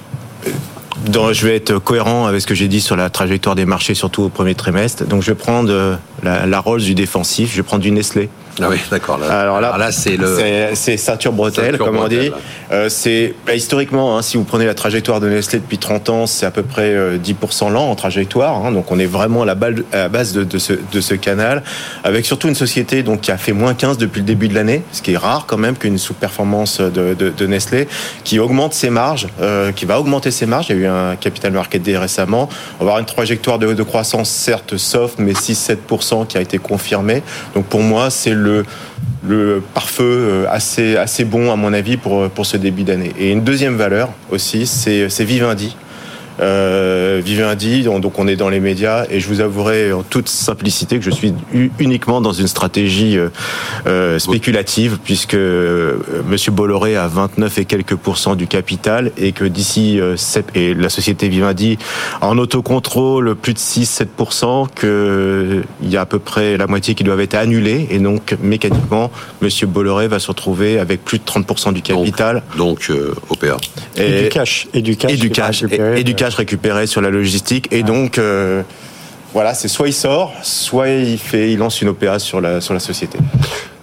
[1.33, 4.22] je vais être cohérent avec ce que j'ai dit sur la trajectoire des marchés, surtout
[4.22, 5.05] au premier trimestre.
[5.05, 8.29] Donc, je vais prendre euh, la, la Rolls du défensif, je vais prendre du Nestlé.
[8.62, 9.20] Ah oui, d'accord.
[9.30, 12.30] Alors là, c'est le c'est ceinture bretelle, comme on dit.
[12.72, 16.26] Euh, c'est bah, historiquement, hein, si vous prenez la trajectoire de Nestlé depuis 30 ans,
[16.26, 18.64] c'est à peu près 10% euh, lent en trajectoire.
[18.64, 21.62] Hein, donc on est vraiment à la, base de, ce, de, ce, canal,
[22.04, 24.82] avec surtout une société donc qui a fait moins 15 depuis le début de l'année,
[24.92, 27.88] ce qui est rare quand même qu'une sous-performance de, de, Nestlé,
[28.24, 30.66] qui augmente ses marges, euh, qui va augmenter ses marges.
[30.70, 32.48] Il y a eu un capital market day récemment.
[32.78, 37.22] On va avoir une trajectoire de, croissance certes soft, mais 6-7% qui a été confirmée.
[37.54, 38.49] Donc pour moi, c'est le
[39.26, 43.12] le, pare-feu euh, assez, assez bon, à mon avis, pour, pour ce début d'année.
[43.18, 45.76] Et une deuxième valeur aussi, c'est Vivendi
[46.40, 50.98] euh, Vivendi, donc on est dans les médias, et je vous avouerai en toute simplicité
[50.98, 51.35] que je suis
[51.79, 53.29] uniquement dans une stratégie euh,
[53.87, 60.00] euh, spéculative, puisque Monsieur Bolloré a 29 et quelques pourcents du capital, et que d'ici
[60.55, 61.79] et la société Vivendi
[62.20, 67.20] en autocontrôle plus de 6-7%, qu'il y a à peu près la moitié qui doivent
[67.20, 69.11] être annulés, et donc mécaniquement
[69.42, 72.42] Monsieur Bolloré va se retrouver avec plus de 30% du capital.
[72.57, 72.92] Donc, donc
[73.29, 73.57] OPA.
[73.96, 74.68] Et, du cash.
[74.72, 75.12] Et du cash.
[75.12, 75.64] Et du cash.
[75.96, 77.68] Et, du cash récupéré sur la logistique.
[77.70, 78.62] Et donc, euh,
[79.32, 82.74] voilà, c'est soit il sort, soit il, fait, il lance une OPA sur la, sur
[82.74, 83.18] la société.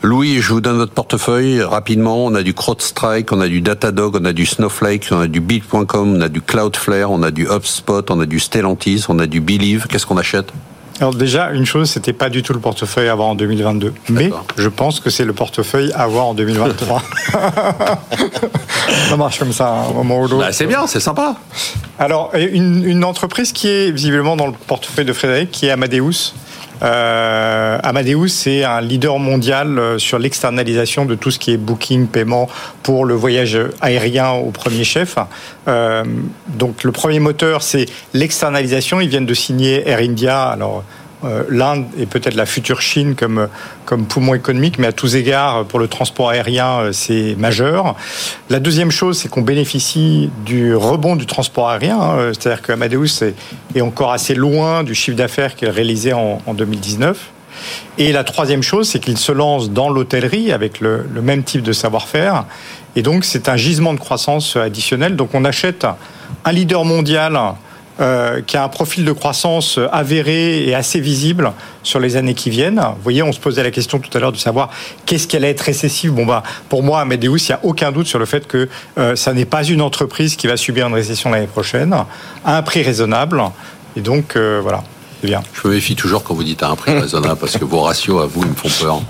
[0.03, 2.25] Louis, je vous donne votre portefeuille rapidement.
[2.25, 5.41] On a du CrowdStrike, on a du Datadog, on a du Snowflake, on a du
[5.41, 9.25] Bit.com, on a du Cloudflare, on a du HubSpot, on a du Stellantis, on a
[9.25, 9.87] du Believe.
[9.87, 10.51] Qu'est-ce qu'on achète?
[10.99, 13.93] Alors déjà, une chose, c'était pas du tout le portefeuille à avoir en 2022.
[14.09, 17.03] Mais je pense que c'est le portefeuille à avoir en 2023.
[19.09, 20.39] ça marche comme ça, un moment ou l'autre.
[20.39, 21.35] Bah, c'est bien, c'est sympa.
[21.99, 26.33] Alors, une, une, entreprise qui est visiblement dans le portefeuille de Frédéric, qui est Amadeus.
[26.83, 32.07] Euh, Amadeus, c'est un leader mondial euh, sur l'externalisation de tout ce qui est booking,
[32.07, 32.49] paiement
[32.83, 35.17] pour le voyage aérien au premier chef.
[35.67, 36.03] Euh,
[36.47, 39.01] donc le premier moteur, c'est l'externalisation.
[39.01, 40.57] Ils viennent de signer Air India.
[41.49, 43.47] l'Inde est peut-être la future Chine comme,
[43.85, 47.95] comme poumon économique, mais à tous égards, pour le transport aérien, euh, c'est majeur.
[48.49, 52.31] La deuxième chose, c'est qu'on bénéficie du rebond du transport aérien, hein.
[52.33, 53.23] c'est-à-dire que Amadeus
[53.75, 57.31] est, encore assez loin du chiffre d'affaires qu'il réalisait en, en 2019.
[57.97, 61.63] Et la troisième chose, c'est qu'il se lance dans l'hôtellerie avec le, le, même type
[61.63, 62.45] de savoir-faire.
[62.95, 65.15] Et donc, c'est un gisement de croissance additionnel.
[65.15, 65.87] Donc, on achète
[66.45, 67.39] un leader mondial
[67.99, 71.51] euh, qui a un profil de croissance avéré et assez visible
[71.83, 72.79] sur les années qui viennent.
[72.79, 74.69] Vous voyez, on se posait la question tout à l'heure de savoir
[75.05, 76.11] qu'est-ce qu'elle est récessive.
[76.11, 79.15] Bon, bah, pour moi, Amadeus, il n'y a aucun doute sur le fait que euh,
[79.15, 81.95] ça n'est pas une entreprise qui va subir une récession l'année prochaine,
[82.45, 83.41] à un prix raisonnable.
[83.95, 84.83] Et donc, euh, voilà.
[85.23, 85.41] Bien.
[85.53, 88.21] Je me méfie toujours quand vous dites à un prix raisonnable parce que vos ratios
[88.21, 89.01] à vous me font peur.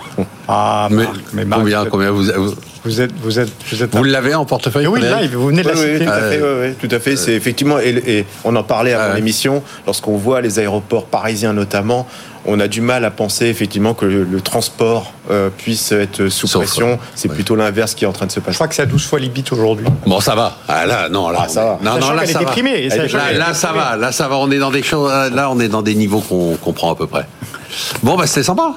[0.48, 2.56] Ah, mais, mais combien, combien vous, vous
[3.02, 3.96] êtes, vous êtes, vous êtes.
[3.96, 6.06] Vous l'avez en portefeuille Oui, là, vous venez de la citer.
[6.06, 6.42] tout à fait.
[6.42, 7.16] Oui, tout à fait.
[7.16, 12.08] C'est effectivement, et, on en parlait avant l'émission, lorsqu'on voit les aéroports parisiens notamment,
[12.46, 16.98] on a du mal à penser effectivement que le, transport euh, puisse être sous pression.
[17.14, 18.54] C'est plutôt l'inverse qui est en train de se passer.
[18.54, 19.86] Je crois que c'est à 12 fois l'IBIT aujourd'hui.
[20.06, 20.58] Bon, ça va.
[20.68, 21.80] Ah, là, non, là, ah, ça va.
[21.84, 23.34] Non, non, là, ça va.
[23.34, 23.98] Là, ça va.
[23.98, 24.38] Là, ça va.
[24.38, 25.12] On est dans des choses.
[25.34, 27.28] Là, on est dans des niveaux qu'on comprend à peu près.
[28.02, 28.74] Bon, bah, c'est sympa.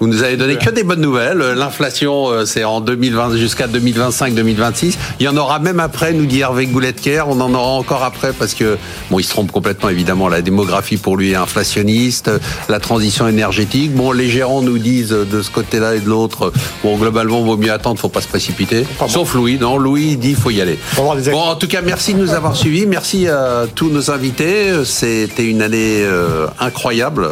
[0.00, 1.38] Vous nous avez donné que des bonnes nouvelles.
[1.56, 4.96] L'inflation, euh, c'est en 2020 jusqu'à 2025-2026.
[5.18, 7.24] Il y en aura même après, nous dit Hervé Gouletker.
[7.26, 8.78] On en aura encore après parce que,
[9.10, 10.28] bon, il se trompe complètement, évidemment.
[10.28, 12.30] La démographie pour lui est inflationniste.
[12.68, 13.92] La transition énergétique.
[13.92, 16.52] Bon, les gérants nous disent de ce côté-là et de l'autre,
[16.84, 18.86] bon, globalement, vaut mieux attendre, faut pas se précipiter.
[19.08, 19.58] Sauf Louis.
[19.58, 20.78] Non, Louis dit, faut y aller.
[20.96, 22.86] Bon, en tout cas, merci de nous avoir suivis.
[22.86, 24.84] Merci à tous nos invités.
[24.84, 27.30] C'était une année euh, incroyable.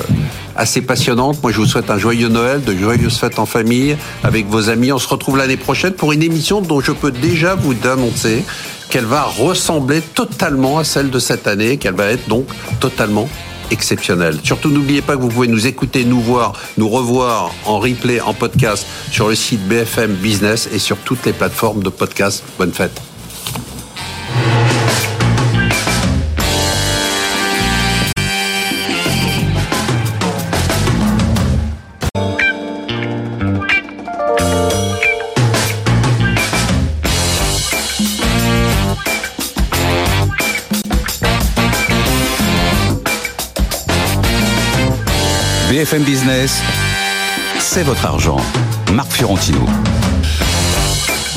[0.56, 1.42] Assez passionnante.
[1.42, 4.92] Moi, je vous souhaite un joyeux Noël, de joyeuses fêtes en famille, avec vos amis.
[4.92, 8.44] On se retrouve l'année prochaine pour une émission dont je peux déjà vous annoncer
[8.88, 12.46] qu'elle va ressembler totalement à celle de cette année, qu'elle va être donc
[12.80, 13.28] totalement
[13.70, 14.38] exceptionnelle.
[14.42, 18.32] Surtout, n'oubliez pas que vous pouvez nous écouter, nous voir, nous revoir en replay, en
[18.32, 22.44] podcast sur le site BFM Business et sur toutes les plateformes de podcast.
[22.58, 23.15] Bonne fête.
[45.86, 46.62] BFM Business,
[47.60, 48.38] c'est votre argent.
[48.92, 49.60] Marc Fiorentino.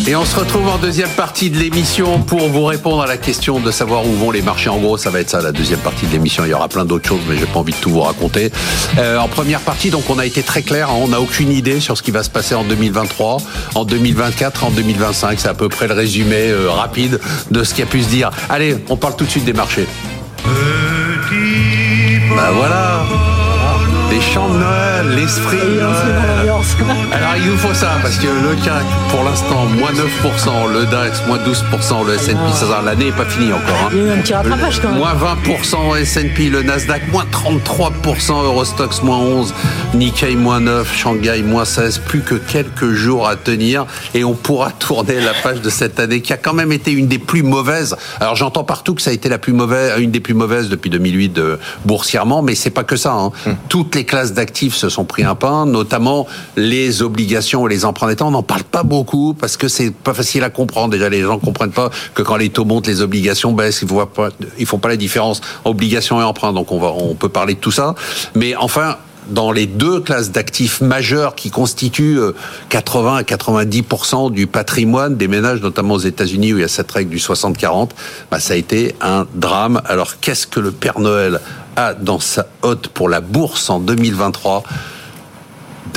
[0.08, 3.60] Et on se retrouve en deuxième partie de l'émission pour vous répondre à la question
[3.60, 4.70] de savoir où vont les marchés.
[4.70, 6.46] En gros, ça va être ça la deuxième partie de l'émission.
[6.46, 8.52] Il y aura plein d'autres choses, mais j'ai pas envie de tout vous raconter.
[8.98, 10.90] Euh, en première partie, donc, on a été très clair.
[10.90, 10.98] Hein.
[11.00, 13.38] on n'a aucune idée sur ce qui va se passer en 2023,
[13.76, 15.40] en 2024, en 2025.
[15.40, 17.20] C'est à peu près le résumé euh, rapide
[17.52, 18.32] de ce qui a pu se dire.
[18.50, 19.86] Allez, on parle tout de suite des marchés.
[22.36, 23.29] Bah voilà
[24.10, 25.80] les chants de Noël, l'esprit de
[27.12, 31.26] Alors il nous faut ça, parce que le CAC, pour l'instant, moins 9%, le DAX,
[31.28, 33.76] moins 12%, le S&P 500, l'année n'est pas finie encore.
[33.86, 33.90] Hein.
[33.92, 34.98] Il y a eu un petit rattrapage quand même.
[34.98, 39.52] Moins 20% S&P, le Nasdaq, moins 33%, Eurostox, moins 11%,
[39.96, 44.72] Nikkei, moins 9, Shanghai, moins 16, plus que quelques jours à tenir, et on pourra
[44.80, 47.96] tourner la page de cette année qui a quand même été une des plus mauvaises.
[48.20, 50.90] Alors j'entends partout que ça a été la plus mauvaise, une des plus mauvaises depuis
[50.90, 53.14] 2008 de, euh, boursièrement, mais c'est pas que ça.
[53.14, 53.32] Hein.
[53.46, 53.56] Hum.
[53.68, 58.08] Toutes les classes d'actifs se sont pris un pain, notamment les obligations et les emprunts
[58.08, 58.26] d'État.
[58.26, 60.90] On n'en parle pas beaucoup parce que c'est pas facile à comprendre.
[60.90, 63.82] Déjà, les gens comprennent pas que quand les taux montent, les obligations baissent.
[63.82, 66.54] Ils ne pas, ils font pas la différence obligations et emprunts.
[66.54, 67.96] Donc on va, on peut parler de tout ça.
[68.36, 68.98] Mais enfin,
[69.30, 72.20] dans les deux classes d'actifs majeures qui constituent
[72.70, 76.70] 80 euh, à 90% du patrimoine des ménages, notamment aux États-Unis où il y a
[76.70, 77.90] cette règle du 60-40,
[78.32, 79.82] bah, ça a été un drame.
[79.86, 81.40] Alors qu'est-ce que le Père Noël
[81.76, 84.64] a dans sa hotte pour la bourse en 2023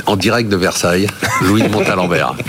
[0.05, 1.07] en direct de Versailles,
[1.41, 2.35] Louis de Montalembert.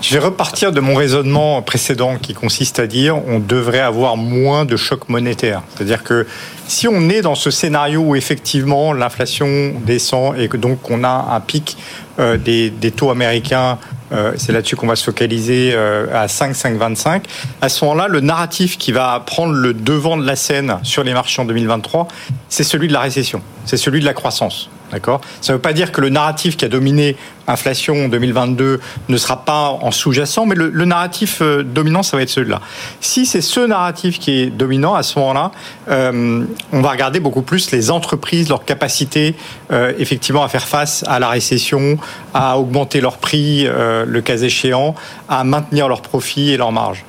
[0.00, 4.64] Je vais repartir de mon raisonnement précédent qui consiste à dire on devrait avoir moins
[4.64, 5.62] de chocs monétaires.
[5.74, 6.24] C'est-à-dire que
[6.68, 11.34] si on est dans ce scénario où effectivement l'inflation descend et que donc on a
[11.34, 11.76] un pic
[12.20, 13.78] euh, des, taux américains,
[14.12, 17.22] euh, c'est là-dessus qu'on va se focaliser euh, à 5, 5,25,
[17.60, 21.12] à ce moment-là, le narratif qui va prendre le devant de la scène sur les
[21.12, 22.08] marchés en 2023,
[22.48, 24.70] c'est celui de la récession, c'est celui de la croissance.
[24.92, 28.80] D'accord Ça ne veut pas dire que le narratif qui a dominé inflation en 2022
[29.08, 32.60] ne sera pas en sous-jacent, mais le, narratif euh, dominant, ça va être celui-là.
[33.00, 35.50] Si c'est ce narratif qui est dominant, à ce moment-là,
[35.88, 39.34] euh, on va regarder beaucoup plus les entreprises, leur capacité
[39.72, 41.98] euh, effectivement à faire face à la récession,
[42.34, 44.94] à augmenter leurs prix, le cas échéant,
[45.28, 47.04] à maintenir leurs profits et leurs marges.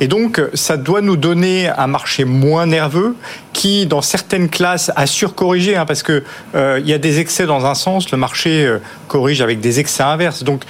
[0.00, 3.16] Et donc, ça doit nous donner un marché moins nerveux
[3.52, 6.22] qui, dans certaines classes, a surcorrigé, hein, parce que
[6.54, 9.80] euh, il y a des excès dans un sens, le marché euh, corrige avec des
[9.80, 10.42] excès inverses.
[10.42, 10.62] Donc,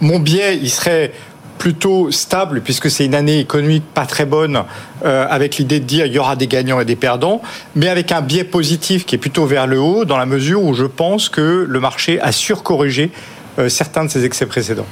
[0.00, 1.12] mon biais, il serait
[1.58, 4.64] plutôt stable puisque c'est une année économique pas très bonne
[5.06, 7.40] euh, avec l'idée de dire il y aura des gagnants et des perdants
[7.74, 10.74] mais avec un biais positif qui est plutôt vers le haut dans la mesure où
[10.74, 13.10] je pense que le marché a surcorrigé
[13.68, 14.84] certains de ses excès précédents.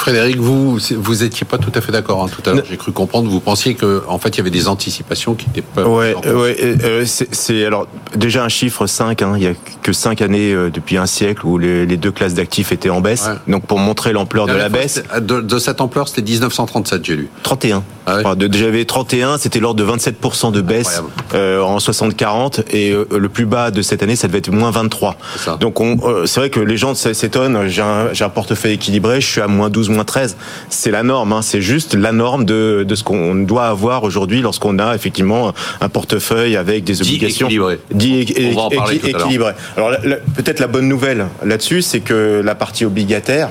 [0.00, 2.64] Frédéric, vous vous étiez pas tout à fait d'accord hein, tout à l'heure.
[2.66, 3.28] J'ai cru comprendre.
[3.28, 5.82] Vous pensiez que en fait il y avait des anticipations qui n'étaient pas.
[5.82, 6.56] Ouais, ouais.
[6.58, 7.86] Euh, c'est alors
[8.16, 9.20] déjà un chiffre 5.
[9.20, 12.32] Hein, il y a que 5 années euh, depuis un siècle où les, deux classes
[12.32, 13.28] d'actifs étaient en baisse.
[13.46, 15.02] Donc pour montrer l'ampleur de la baisse.
[15.20, 17.28] De, cette ampleur, c'était 1937, j'ai lu.
[17.42, 17.82] 31.
[18.06, 21.02] Ah J'avais 31, c'était l'ordre de 27% de baisse
[21.34, 25.16] euh, en 60-40 et le plus bas de cette année, ça devait être moins 23.
[25.60, 25.78] Donc
[26.24, 27.68] c'est vrai que les gens s'étonnent.
[27.68, 30.36] J'ai un, un portefeuille équilibré, je suis à moins 12 moins 13.
[30.68, 31.42] C'est la norme, hein.
[31.42, 35.88] c'est juste la norme de, de ce qu'on doit avoir aujourd'hui lorsqu'on a effectivement un
[35.88, 37.48] portefeuille avec des obligations
[37.90, 39.52] dit équilibré.
[39.76, 39.90] Alors
[40.34, 43.50] peut-être la bonne nouvelle là-dessus, c'est que la partie obligataire,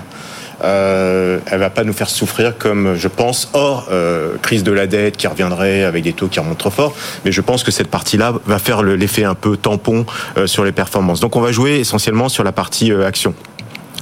[0.63, 4.87] euh, elle va pas nous faire souffrir comme je pense hors euh, crise de la
[4.87, 7.87] dette qui reviendrait avec des taux qui remontent trop fort mais je pense que cette
[7.87, 10.05] partie-là va faire l'effet un peu tampon
[10.37, 13.33] euh, sur les performances donc on va jouer essentiellement sur la partie euh, action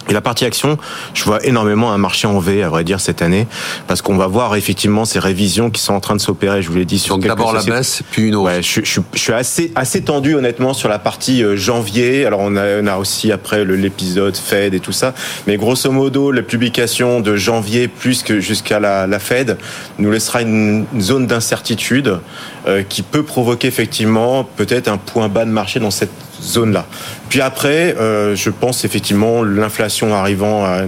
[0.09, 0.77] et la partie action,
[1.13, 3.47] je vois énormément un marché en V, à vrai dire, cette année,
[3.87, 6.77] parce qu'on va voir effectivement ces révisions qui sont en train de s'opérer, je vous
[6.77, 8.47] l'ai dit, sur Donc d'abord la baisse, puis une hausse.
[8.47, 12.25] Ouais, je, je, je, suis assez, assez tendu, honnêtement, sur la partie euh, janvier.
[12.25, 15.13] Alors, on a, on a aussi après l'épisode Fed et tout ça.
[15.45, 19.57] Mais grosso modo, la publication de janvier, plus que jusqu'à la, la Fed,
[19.99, 22.19] nous laissera une, zone d'incertitude
[22.67, 26.85] euh, qui peut provoquer effectivement peut-être un point bas de marché dans cette zone-là.
[27.29, 30.81] Puis après, euh, je pense effectivement l'inflation arrivant à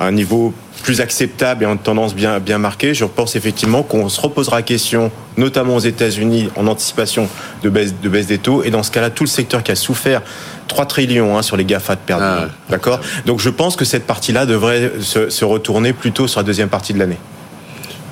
[0.00, 4.20] un, niveau plus acceptable et en tendance bien, bien marquée, je pense effectivement qu'on se
[4.20, 7.28] reposera la question, notamment aux États-Unis, en anticipation
[7.62, 8.62] de baisse, de baisse des taux.
[8.62, 10.22] Et dans ce cas-là, tout le secteur qui a souffert
[10.68, 12.24] 3 trillions hein, sur les GAFA de perdre.
[12.24, 13.00] Ah D'accord?
[13.24, 16.92] Donc je pense que cette partie-là devrait se, se retourner plutôt sur la deuxième partie
[16.92, 17.18] de l'année.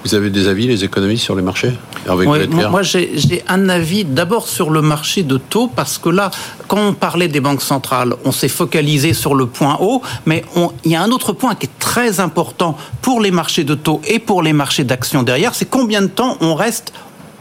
[0.05, 1.73] Vous avez des avis, les économistes, sur les marchés
[2.07, 6.31] Moi, j'ai un avis d'abord sur le marché de taux, parce que là,
[6.69, 10.45] quand on parlait des banques centrales, on s'est focalisé sur le point haut, mais
[10.85, 14.03] il y a un autre point qui est très important pour les marchés de taux
[14.07, 16.93] et pour les marchés d'actions derrière, c'est combien de temps on reste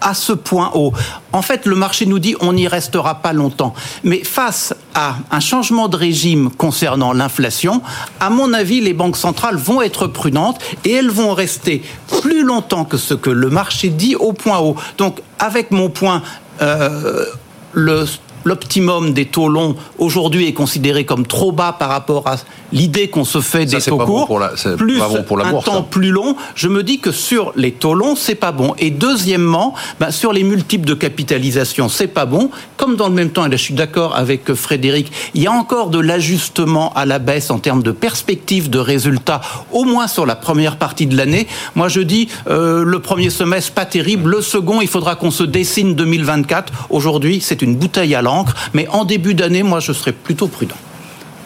[0.03, 0.93] à ce point haut.
[1.31, 3.73] En fait, le marché nous dit on n'y restera pas longtemps.
[4.03, 7.81] Mais face à un changement de régime concernant l'inflation,
[8.19, 11.81] à mon avis, les banques centrales vont être prudentes et elles vont rester
[12.21, 14.75] plus longtemps que ce que le marché dit au point haut.
[14.97, 16.21] Donc, avec mon point,
[16.61, 17.25] euh,
[17.71, 18.05] le
[18.43, 22.36] l'optimum des taux longs aujourd'hui est considéré comme trop bas par rapport à
[22.71, 26.10] l'idée qu'on se fait des taux courts, pour la, plus pour la un temps plus
[26.10, 28.73] long, je me dis que sur les taux longs, c'est pas bon.
[28.79, 32.49] Et deuxièmement, bah, sur les multiples de capitalisation, c'est pas bon.
[32.77, 35.51] Comme dans le même temps, et là je suis d'accord avec Frédéric, il y a
[35.51, 40.25] encore de l'ajustement à la baisse en termes de perspective de résultats, au moins sur
[40.25, 41.47] la première partie de l'année.
[41.75, 44.32] Moi je dis, euh, le premier semestre, pas terrible.
[44.32, 46.73] Le second, il faudra qu'on se dessine 2024.
[46.89, 48.32] Aujourd'hui, c'est une bouteille à l'encre
[48.73, 50.75] mais en début d'année, moi, je serais plutôt prudent.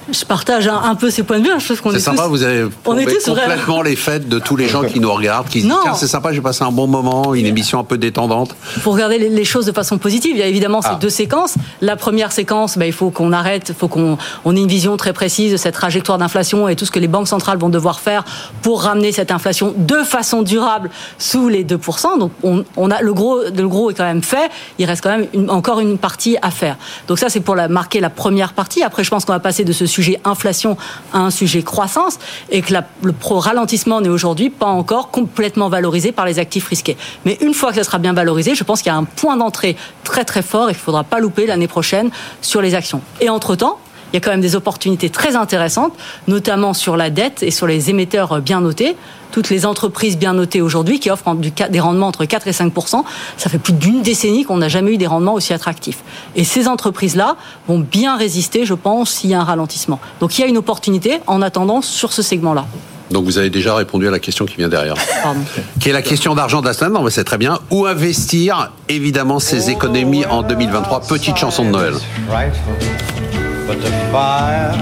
[0.09, 1.51] Je partage un, peu ces points de vue.
[1.51, 1.59] Hein.
[1.59, 4.83] Je qu'on est, sympa, vous avez on est complètement les fêtes de tous les gens
[4.83, 7.79] qui nous regardent, qui disent tiens c'est sympa, j'ai passé un bon moment, une émission
[7.79, 8.55] un peu détendante.
[8.83, 10.97] Pour regarder les, choses de façon positive, il y a évidemment ces ah.
[10.99, 11.55] deux séquences.
[11.81, 14.95] La première séquence, bah, il faut qu'on arrête, il faut qu'on on ait une vision
[14.95, 17.99] très précise de cette trajectoire d'inflation et tout ce que les banques centrales vont devoir
[17.99, 18.23] faire
[18.61, 22.19] pour ramener cette inflation de façon durable sous les 2%.
[22.19, 24.49] Donc on, a le gros, le gros est quand même fait.
[24.79, 26.77] Il reste quand même encore une partie à faire.
[27.07, 28.83] Donc ça c'est pour la, marquer la première partie.
[28.83, 30.77] Après je pense qu'on va passer de ce sujet inflation
[31.13, 36.11] à un sujet croissance et que le pro ralentissement n'est aujourd'hui pas encore complètement valorisé
[36.11, 36.97] par les actifs risqués.
[37.25, 39.37] Mais une fois que ça sera bien valorisé, je pense qu'il y a un point
[39.37, 42.09] d'entrée très très fort et qu'il ne faudra pas louper l'année prochaine
[42.41, 43.01] sur les actions.
[43.21, 43.79] Et entre-temps,
[44.11, 45.93] il y a quand même des opportunités très intéressantes,
[46.27, 48.95] notamment sur la dette et sur les émetteurs bien notés.
[49.31, 53.03] Toutes les entreprises bien notées aujourd'hui qui offrent des rendements entre 4 et 5%
[53.37, 55.99] ça fait plus d'une décennie qu'on n'a jamais eu des rendements aussi attractifs.
[56.35, 57.35] Et ces entreprises-là
[57.67, 59.99] vont bien résister, je pense, s'il y a un ralentissement.
[60.19, 62.65] Donc il y a une opportunité en attendant sur ce segment-là.
[63.11, 64.95] Donc vous avez déjà répondu à la question qui vient derrière.
[65.23, 65.39] Pardon.
[65.79, 66.93] Qui est la question d'argent de la semaine.
[66.93, 67.59] Non, mais c'est très bien.
[67.71, 71.93] Où investir, évidemment, ces économies en 2023 Petite chanson de Noël.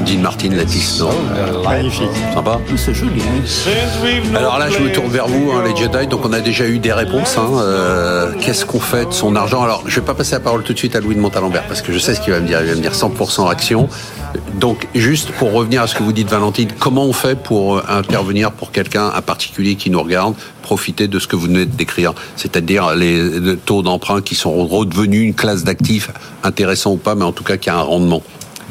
[0.06, 1.10] Dean Martin, Lattice, non
[1.64, 2.10] Magnifique.
[2.34, 3.22] Sympa C'est joli.
[3.22, 4.36] Hein.
[4.36, 6.08] Alors là, je me tourne vers vous, hein, les Jedi.
[6.08, 7.38] Donc on a déjà eu des réponses.
[7.38, 7.50] Hein.
[7.56, 9.64] Euh, qu'est-ce qu'on fait de son argent?
[9.64, 11.82] Alors, je vais pas passer la parole tout de suite à Louis de Montalembert parce
[11.82, 12.62] que je sais ce qu'il va me dire.
[12.62, 13.90] Il va me dire 100% action.
[14.60, 17.84] Donc, juste pour revenir à ce que vous dites, Valentine, comment on fait pour euh,
[17.90, 21.76] intervenir pour quelqu'un, un particulier qui nous regarde, profiter de ce que vous venez de
[21.76, 26.12] décrire, c'est-à-dire les taux d'emprunt qui sont redevenus une classe d'actifs,
[26.44, 28.22] intéressant ou pas, mais en tout cas qui a un rendement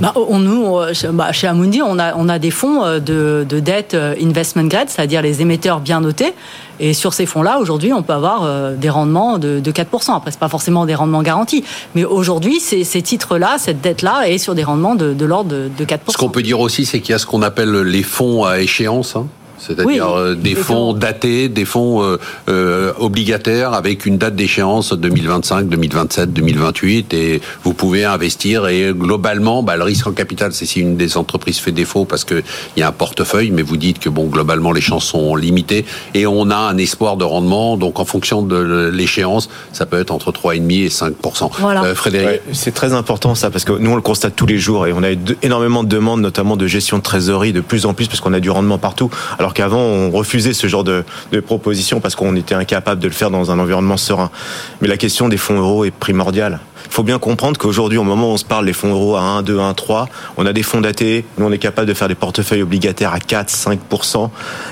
[0.00, 4.64] bah, on, bah, chez Amundi, on a, des fonds euh, de, de dette euh, investment
[4.64, 6.35] grade, c'est-à-dire les émetteurs bien notés.
[6.80, 10.16] Et sur ces fonds-là, aujourd'hui, on peut avoir euh, des rendements de, de 4%.
[10.16, 11.64] Après, c'est pas forcément des rendements garantis.
[11.94, 15.98] Mais aujourd'hui, ces, titres-là, cette dette-là est sur des rendements de, l'ordre de, de 4%.
[16.09, 18.59] Ce qu'on peut dire aussi, c'est qu'il y a ce qu'on appelle les fonds à
[18.59, 19.14] échéance.
[19.14, 19.28] Hein
[19.66, 25.68] c'est-à-dire euh, des fonds datés, des fonds euh, euh, obligataires avec une date d'échéance 2025,
[25.68, 28.66] 2027, 2028, et vous pouvez investir.
[28.68, 32.24] Et globalement, bah, le risque en capital, c'est si une des entreprises fait défaut parce
[32.24, 32.42] qu'il
[32.77, 36.27] y a un portefeuille, mais vous dites que bon, globalement, les chances sont limitées et
[36.27, 37.77] on a un espoir de rendement.
[37.77, 41.14] Donc, en fonction de l'échéance, ça peut être entre 3,5 et 5
[41.59, 41.94] voilà.
[41.94, 44.92] Frédéric, c'est très important ça parce que nous on le constate tous les jours et
[44.92, 48.09] on a eu énormément de demandes, notamment de gestion de trésorerie, de plus en plus
[48.09, 49.11] parce qu'on a du rendement partout.
[49.38, 53.14] Alors qu'avant, on refusait ce genre de, de propositions parce qu'on était incapable de le
[53.14, 54.30] faire dans un environnement serein.
[54.80, 56.60] Mais la question des fonds euros est primordiale.
[56.87, 59.22] Il faut bien comprendre qu'aujourd'hui, au moment où on se parle des fonds euros à
[59.22, 61.24] 1, 2, 1, 3, on a des fonds datés.
[61.38, 63.80] Nous, on est capable de faire des portefeuilles obligataires à 4, 5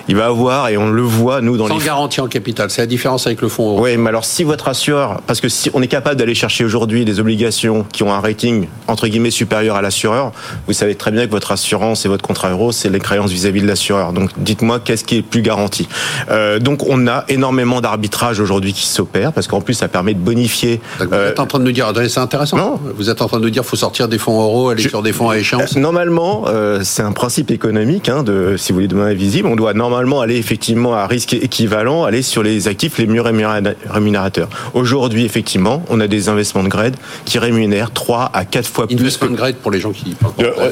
[0.09, 1.85] Il va avoir, et on le voit, nous, dans Sans les.
[1.85, 2.71] garantie en capital.
[2.71, 3.83] C'est la différence avec le fonds euro.
[3.83, 7.05] Oui, mais alors, si votre assureur, parce que si on est capable d'aller chercher aujourd'hui
[7.05, 10.33] des obligations qui ont un rating, entre guillemets, supérieur à l'assureur,
[10.67, 13.63] vous savez très bien que votre assurance et votre contrat euro, c'est les créances vis-à-vis
[13.63, 14.13] de l'assureur.
[14.13, 15.89] Donc, dites-moi, qu'est-ce qui est plus garanti?
[16.31, 20.19] Euh, donc, on a énormément d'arbitrage aujourd'hui qui s'opère, parce qu'en plus, ça permet de
[20.19, 20.81] bonifier.
[20.99, 22.81] Vous êtes en train de nous dire, c'est intéressant.
[22.97, 25.13] Vous êtes en train de dire qu'il faut sortir des fonds euros, aller sur des
[25.13, 25.77] fonds à échéance.
[25.77, 26.45] Normalement,
[26.83, 28.09] c'est un principe économique.
[28.09, 32.05] Hein, de, si vous voulez demain visible, on doit normalement aller effectivement à risque équivalent,
[32.05, 34.49] aller sur les actifs les mieux rémunérateurs.
[34.75, 38.99] Aujourd'hui, effectivement, on a des investements de grade qui rémunèrent 3 à 4 fois plus.
[38.99, 40.17] Investment grade pour les gens qui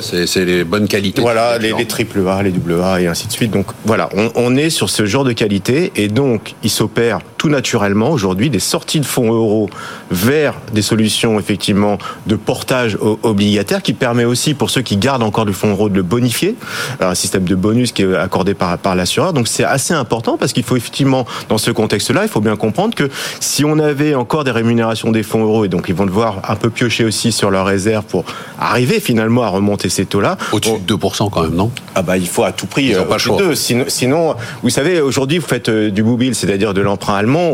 [0.00, 1.20] c'est les bonnes qualités.
[1.20, 3.50] Voilà, les, les, triple A, les double A et ainsi de suite.
[3.50, 7.48] Donc voilà, on, on est sur ce genre de qualité et donc il s'opère tout
[7.48, 9.70] naturellement aujourd'hui des sorties de fonds euros
[10.10, 15.46] vers des solutions effectivement de portage obligataire qui permet aussi pour ceux qui gardent encore
[15.46, 16.54] du fonds euro de le bonifier,
[17.00, 19.32] un système de bonus qui est accordé par, par l'assureur.
[19.32, 22.94] Donc c'est assez important parce qu'il faut effectivement dans ce contexte-là, il faut bien comprendre
[22.94, 23.08] que
[23.40, 26.56] si on avait encore des rémunérations des fonds euros et donc ils vont devoir un
[26.56, 28.24] peu piocher aussi sur leurs réserves pour
[28.58, 30.36] arriver finalement à remonter ces taux-là.
[30.52, 31.70] Au-dessus de 2% quand même, non?
[31.94, 35.38] Ah bah il faut à tout prix euh, pas de Sinon, sinon, vous savez, aujourd'hui
[35.38, 37.52] vous faites euh, du boubil, c'est-à-dire de l'emprunt allemand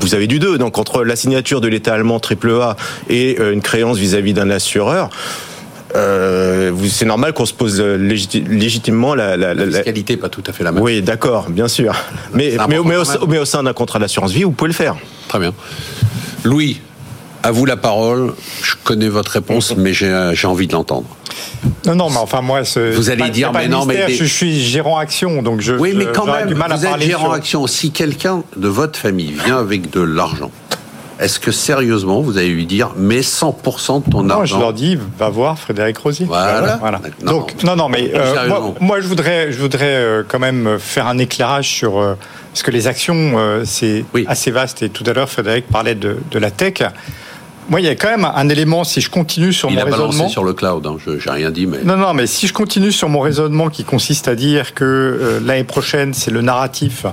[0.00, 0.58] vous avez du deux.
[0.58, 2.76] Donc entre la signature de l'État allemand triple A
[3.08, 5.10] et euh, une créance vis-à-vis d'un assureur.
[5.94, 10.52] Euh, c'est normal qu'on se pose euh, légitimement la, la, la, fiscalité pas tout à
[10.52, 10.82] fait la même.
[10.82, 11.94] Oui, d'accord, bien sûr.
[12.32, 14.96] Mais, mais, au, sein d'un contrat d'assurance vie, vous pouvez le faire.
[15.28, 15.52] Très bien.
[16.44, 16.80] Louis,
[17.42, 18.32] à vous la parole.
[18.62, 21.06] Je connais votre réponse, mais j'ai envie de l'entendre.
[21.86, 22.62] Non, non, mais enfin moi,
[22.94, 25.74] vous allez dire, mais non, mais je suis gérant action, donc je.
[25.74, 27.66] Oui, mais quand même, du mal vous êtes gérant action.
[27.66, 30.50] Si quelqu'un de votre famille vient avec de l'argent,
[31.22, 34.72] est-ce que sérieusement vous allez lui dire, mais 100% de ton argent Non, je leur
[34.72, 36.26] dis, va voir Frédéric Rosier.
[36.26, 36.76] Voilà.
[36.76, 37.00] voilà.
[37.22, 38.48] Donc, non, non, mais euh,
[38.80, 41.98] moi, je voudrais, je voudrais euh, quand même faire un éclairage sur.
[41.98, 42.14] Euh,
[42.52, 44.82] parce que les actions, c'est assez vaste.
[44.82, 46.82] Et tout à l'heure, Frédéric parlait de, de la tech.
[47.68, 49.96] Moi, il y a quand même un élément, si je continue sur mon raisonnement...
[49.96, 51.78] Il a balancé sur le cloud, hein, je n'ai rien dit, mais...
[51.84, 55.40] Non, non, mais si je continue sur mon raisonnement qui consiste à dire que euh,
[55.44, 57.06] l'année prochaine, c'est le narratif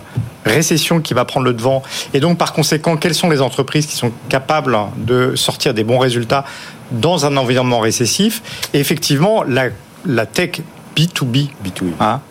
[0.46, 1.84] récession qui va prendre le devant,
[2.14, 6.00] et donc par conséquent, quelles sont les entreprises qui sont capables de sortir des bons
[6.00, 6.46] résultats
[6.92, 8.42] dans un environnement récessif?
[8.74, 9.68] Et effectivement, la,
[10.06, 10.62] la tech
[10.96, 11.92] B2B, B2B.
[12.00, 12.22] Hein,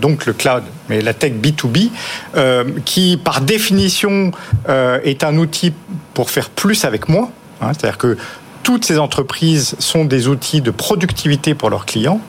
[0.00, 1.88] donc le cloud, mais la tech B2B,
[2.36, 4.30] euh, qui par définition
[4.68, 5.72] euh, est un outil
[6.12, 7.30] pour faire plus avec moins.
[7.60, 8.18] Hein, C'est-à-dire que
[8.62, 12.20] toutes ces entreprises sont des outils de productivité pour leurs clients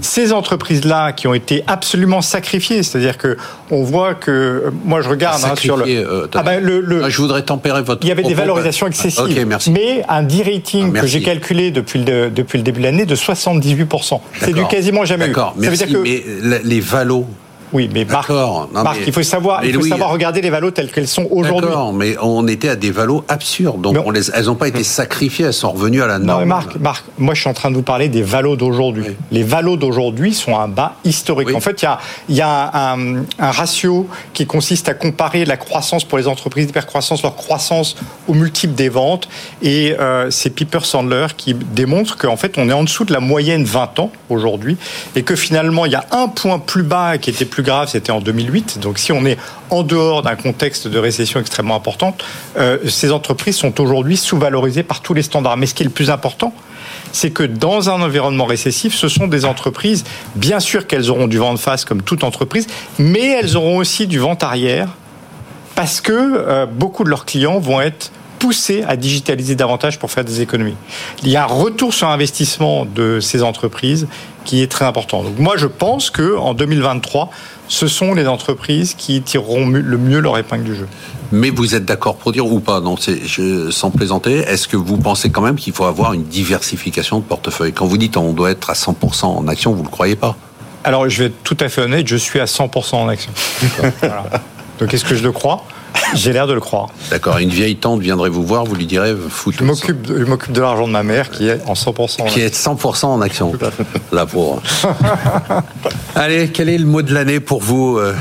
[0.00, 3.36] ces entreprises-là qui ont été absolument sacrifiées, c'est-à-dire que
[3.70, 7.20] on voit que moi je regarde hein, sur le, euh, ah ben, le, ah, je
[7.20, 8.04] voudrais tempérer votre.
[8.04, 9.46] Il y avait des valorisations excessives.
[9.46, 9.70] Merci.
[9.70, 13.14] Mais un D-rating ah, que j'ai calculé depuis le depuis le début de l'année de
[13.14, 13.88] 78
[14.40, 15.28] C'est du quasiment jamais eu.
[15.28, 15.54] D'accord.
[15.56, 15.92] Merci.
[15.92, 15.98] Que...
[15.98, 16.22] Mais
[16.64, 17.26] les valos
[17.72, 18.30] oui, mais Marc,
[19.06, 21.70] il faut savoir, il faut savoir regarder les valos telles qu'elles sont aujourd'hui.
[21.94, 23.80] Mais on était à des valos absurdes.
[23.80, 26.30] Donc on les, elles n'ont pas été sacrifiées, elles sont revenues à la norme.
[26.30, 29.04] Non, mais Marc, Marc, moi je suis en train de vous parler des valos d'aujourd'hui.
[29.30, 31.54] Les valos d'aujourd'hui sont un bas historique.
[31.54, 31.98] En fait, il y a,
[32.28, 37.22] y a un, un, ratio qui consiste à comparer la croissance pour les entreprises d'hypercroissance,
[37.22, 37.96] leur croissance
[38.28, 39.28] au multiple des ventes.
[39.62, 43.20] Et euh, c'est Piper Sandler qui démontre qu'en fait, on est en dessous de la
[43.20, 44.76] moyenne 20 ans aujourd'hui.
[45.14, 48.12] Et que finalement, il y a un point plus bas qui était plus grave, c'était
[48.12, 48.78] en 2008.
[48.80, 49.38] Donc si on est
[49.70, 52.24] en dehors d'un contexte de récession extrêmement importante,
[52.58, 55.56] euh, ces entreprises sont aujourd'hui sous-valorisées par tous les standards.
[55.56, 56.52] Mais ce qui est le plus important,
[57.12, 60.04] c'est que dans un environnement récessif, ce sont des entreprises,
[60.36, 62.66] bien sûr qu'elles auront du vent de face comme toute entreprise,
[62.98, 64.88] mais elles auront aussi du vent arrière
[65.74, 70.24] parce que euh, beaucoup de leurs clients vont être poussés à digitaliser davantage pour faire
[70.24, 70.74] des économies.
[71.22, 74.08] Il y a un retour sur investissement de ces entreprises
[74.44, 75.22] qui est très important.
[75.22, 77.30] Donc moi, je pense que en 2023,
[77.68, 80.88] ce sont les entreprises qui tireront le mieux leur épingle du jeu.
[81.30, 82.80] Mais vous êtes d'accord pour dire ou pas?
[82.80, 82.96] Non,
[83.70, 87.72] Sans plaisanter, est-ce que vous pensez quand même qu'il faut avoir une diversification de portefeuille?
[87.72, 90.34] Quand vous dites on doit être à 100% en action, vous ne le croyez pas?
[90.82, 93.30] Alors, je vais être tout à fait honnête, je suis à 100% en action.
[94.80, 95.62] Donc, est-ce que je le crois?
[96.14, 96.88] j'ai l'air de le croire.
[97.10, 97.38] D'accord.
[97.38, 99.54] Une vieille tante viendrait vous voir, vous lui direz fout.
[99.58, 102.26] Je m'occupe, je m'occupe de l'argent de ma mère qui est en 100%.
[102.28, 103.52] Qui est 100% en action.
[104.12, 104.62] La pauvre.
[106.14, 108.14] Allez, quel est le mot de l'année pour vous, euh,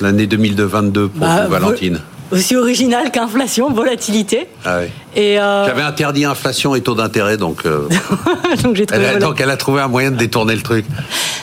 [0.00, 2.00] l'année 2022 pour bah, vous, Valentine?
[2.32, 4.48] Aussi original qu'inflation, volatilité.
[4.64, 4.80] Ah
[5.14, 5.66] et euh...
[5.66, 7.88] J'avais interdit inflation et taux d'intérêt, donc, euh,
[8.62, 10.84] donc, elle, donc elle a trouvé un moyen de détourner le truc.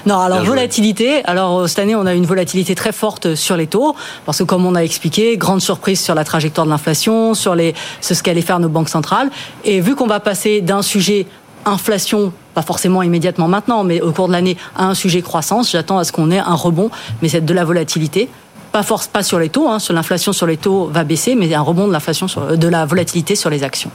[0.06, 1.24] Non, alors volatilité.
[1.26, 4.44] Alors euh, cette année, on a une volatilité très forte sur les taux, parce que
[4.44, 8.42] comme on a expliqué, grande surprise sur la trajectoire de l'inflation, sur les, ce qu'allaient
[8.42, 9.30] faire nos banques centrales.
[9.64, 11.28] Et vu qu'on va passer d'un sujet
[11.66, 16.00] inflation, pas forcément immédiatement maintenant, mais au cours de l'année, à un sujet croissance, j'attends
[16.00, 16.90] à ce qu'on ait un rebond,
[17.22, 18.30] mais c'est de la volatilité
[18.72, 21.54] pas force pas sur les taux, hein, sur l'inflation sur les taux va baisser, mais
[21.54, 23.92] un rebond de l'inflation de la volatilité sur les actions.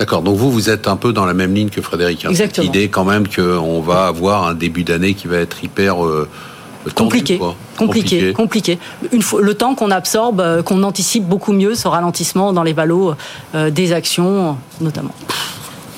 [0.00, 0.22] D'accord.
[0.22, 2.24] Donc vous, vous êtes un peu dans la même ligne que Frédéric.
[2.24, 2.30] Hein.
[2.30, 2.64] Exactement.
[2.64, 6.26] L'idée quand même qu'on va avoir un début d'année qui va être hyper euh,
[6.94, 7.38] compliqué,
[7.76, 8.78] compliqué, compliqué,
[9.12, 12.72] Une fois, le temps qu'on absorbe, euh, qu'on anticipe beaucoup mieux ce ralentissement dans les
[12.72, 13.14] valos
[13.54, 15.14] euh, des actions, notamment.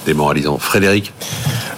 [0.06, 0.58] Démoralisant.
[0.58, 1.12] Frédéric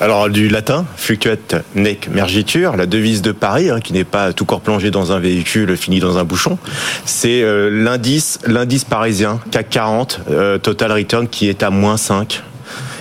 [0.01, 4.45] alors du latin, fluctuate nec mergitur, la devise de Paris, hein, qui n'est pas tout
[4.45, 6.59] corps plongé dans un véhicule fini dans un bouchon,
[7.05, 10.21] c'est euh, l'indice parisien CAC 40
[10.63, 12.43] total return qui est à moins 5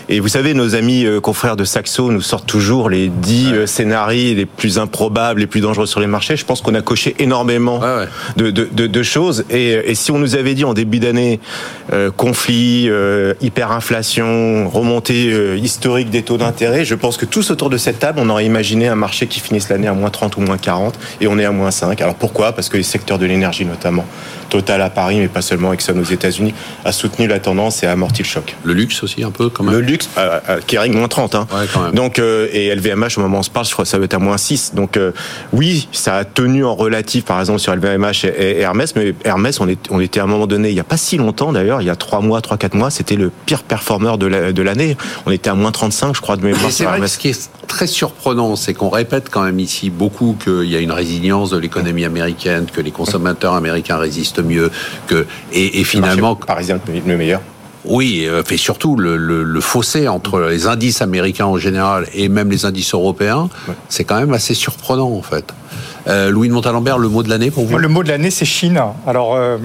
[0.10, 3.66] et vous savez, nos amis euh, confrères de Saxo nous sortent toujours les dix euh,
[3.66, 6.36] scénarios les plus improbables, les plus dangereux sur les marchés.
[6.36, 7.80] Je pense qu'on a coché énormément
[8.38, 9.46] De, de, de, choses.
[9.50, 11.40] Et, et, si on nous avait dit en début d'année
[11.92, 17.78] euh, conflit, euh, hyperinflation, remontée historique des taux d'intérêt, je pense que tous autour de
[17.78, 20.58] cette table, on aurait imaginé un marché qui finisse l'année à moins 30 ou moins
[20.58, 22.00] 40, et on est à moins 5.
[22.02, 22.52] Alors pourquoi?
[22.54, 24.06] Parce que les secteurs de l'énergie notamment,
[24.54, 26.54] Total à Paris, mais pas seulement Exxon aux États-Unis,
[26.86, 28.56] a soutenu la tendance et a amorti le choc.
[28.64, 29.74] Le luxe aussi un peu quand même.
[29.74, 31.34] Le luxe, euh, euh, Kering moins 30.
[31.34, 31.48] Hein.
[31.92, 34.06] Donc euh, et LVMH au moment où on se parle, je crois que ça va
[34.06, 34.76] être à moins 6.
[34.76, 35.00] Donc
[35.54, 39.68] oui, ça a tenu en relatif par exemple sur LVMH et, Hermès, mais Hermès on,
[39.68, 41.86] est, on était à un moment donné, il n'y a pas si longtemps d'ailleurs, il
[41.86, 44.98] y a 3 mois, 3-4 mois, c'était le pire performeur de l'année.
[45.26, 46.70] on était à moins 35 je crois de mémoire.
[46.70, 50.38] C'est vrai que ce qui est très surprenant, c'est qu'on répète quand même ici beaucoup
[50.44, 54.72] qu'il y a une résilience de l'économie américaine, que les consommateurs américains résistent mieux,
[55.08, 57.42] que et, et finalement parisien le meilleur.
[57.86, 62.30] Oui, euh, fait surtout le, le, le, fossé entre les indices américains en général et
[62.30, 63.50] même les indices européens,
[63.90, 65.54] c'est quand même assez surprenant en fait.
[66.08, 67.78] Euh, Louis de Montalembert, le mot de l'année pour vous?
[67.78, 68.82] Le mot de l'année, c'est Chine.
[69.08, 69.58] Alors, euh,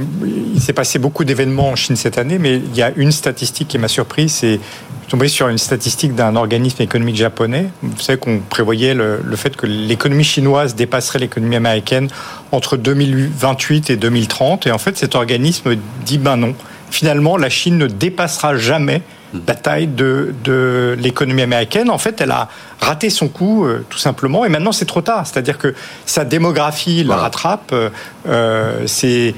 [0.54, 3.68] il s'est passé beaucoup d'événements en Chine cette année, mais il y a une statistique
[3.68, 4.60] qui m'a surpris, c'est
[5.08, 7.68] tombé sur une statistique d'un organisme économique japonais.
[7.82, 12.08] Vous savez qu'on prévoyait le, le, fait que l'économie chinoise dépasserait l'économie américaine
[12.52, 14.66] entre 2028 et 2030.
[14.66, 16.54] Et en fait, cet organisme dit ben non
[16.90, 19.02] finalement, la Chine ne dépassera jamais
[19.46, 21.90] la taille de, de l'économie américaine.
[21.90, 22.48] En fait, elle a
[22.80, 25.26] raté son coup, euh, tout simplement, et maintenant c'est trop tard.
[25.26, 25.74] C'est-à-dire que
[26.06, 27.90] sa démographie la rattrape, euh,
[28.26, 29.34] euh ses,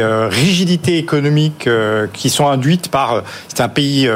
[0.00, 1.68] euh, rigidités économiques
[2.14, 3.22] qui sont induites par...
[3.48, 4.08] c'est un pays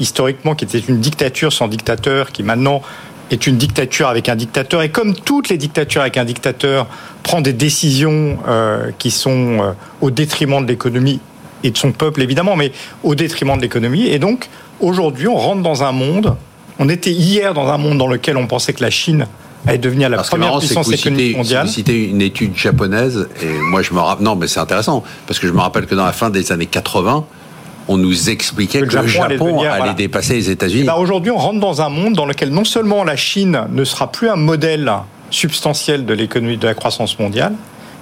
[0.00, 2.82] historiquement qui était une dictature sans dictateur, qui maintenant
[3.30, 6.86] est une dictature avec un dictateur, et comme toutes les dictatures avec un dictateur,
[7.22, 8.38] prend des décisions
[8.98, 11.20] qui sont au détriment de l'économie
[11.64, 12.70] et de son peuple évidemment, mais
[13.02, 14.06] au détriment de l'économie.
[14.06, 16.36] Et donc aujourd'hui, on rentre dans un monde.
[16.78, 19.26] On était hier dans un monde dans lequel on pensait que la Chine
[19.66, 21.66] allait devenir la première puissance économique mondiale.
[21.66, 24.24] Vous citez une étude japonaise et moi je me rappelle.
[24.24, 26.66] Non, mais c'est intéressant parce que je me rappelle que dans la fin des années
[26.66, 27.24] 80
[27.88, 30.84] on nous expliquait que, le Japon, allait, dépasser les États-Unis.
[30.84, 34.10] Ben aujourd'hui, on rentre dans un monde dans lequel non seulement la Chine ne sera
[34.10, 34.92] plus un modèle
[35.30, 37.54] substantiel de l'économie de la croissance mondiale,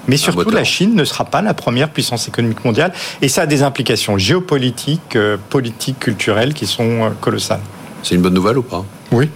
[0.09, 2.93] mais surtout, la Chine ne sera pas la première puissance économique mondiale.
[3.22, 7.62] Et ça a des implications géopolitiques, euh, politiques, culturelles qui sont euh, colossales.
[8.03, 8.85] C'est une bonne nouvelle ou pas?
[9.12, 9.30] Oui.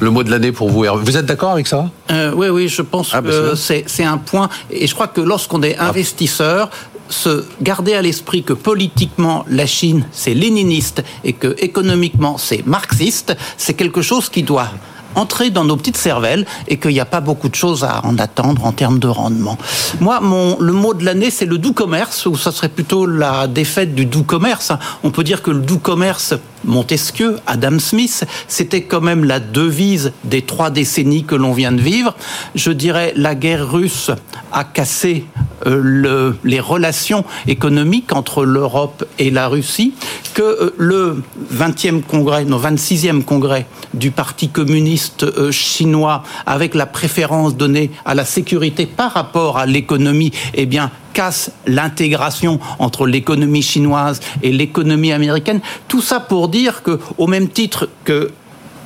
[0.00, 1.88] Le mot de l'année pour vous, Vous êtes d'accord avec ça?
[2.10, 4.48] Euh, Oui, oui, je pense ah, que c'est un point.
[4.70, 5.88] Et je crois que lorsqu'on est ah.
[5.88, 6.70] investisseur,
[7.08, 13.36] se garder à l'esprit que politiquement la Chine c'est léniniste et que économiquement c'est marxiste,
[13.56, 14.70] c'est quelque chose qui doit
[15.16, 18.18] entrer dans nos petites cervelles et qu'il n'y a pas beaucoup de choses à en
[18.18, 19.58] attendre en termes de rendement.
[20.00, 23.46] Moi, mon, le mot de l'année, c'est le doux commerce, ou ça serait plutôt la
[23.46, 24.72] défaite du doux commerce.
[25.02, 26.34] On peut dire que le doux commerce,
[26.64, 31.80] Montesquieu, Adam Smith, c'était quand même la devise des trois décennies que l'on vient de
[31.80, 32.14] vivre.
[32.54, 34.10] Je dirais la guerre russe
[34.52, 35.24] a cassé
[35.66, 39.94] euh, le, les relations économiques entre l'Europe et la Russie,
[40.34, 46.86] que euh, le 20e congrès, non 26e congrès du Parti communiste euh, chinois, avec la
[46.86, 53.62] préférence donnée à la sécurité par rapport à l'économie, eh bien, casse l'intégration entre l'économie
[53.62, 55.60] chinoise et l'économie américaine.
[55.88, 58.32] Tout ça pour dire que, au même titre que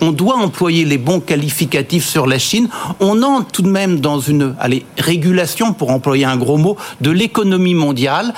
[0.03, 2.71] on doit employer les bons qualificatifs sur la Chine.
[3.01, 4.55] On entre tout de même dans une
[4.97, 8.33] régulation, pour employer un gros mot, de l'économie mondiale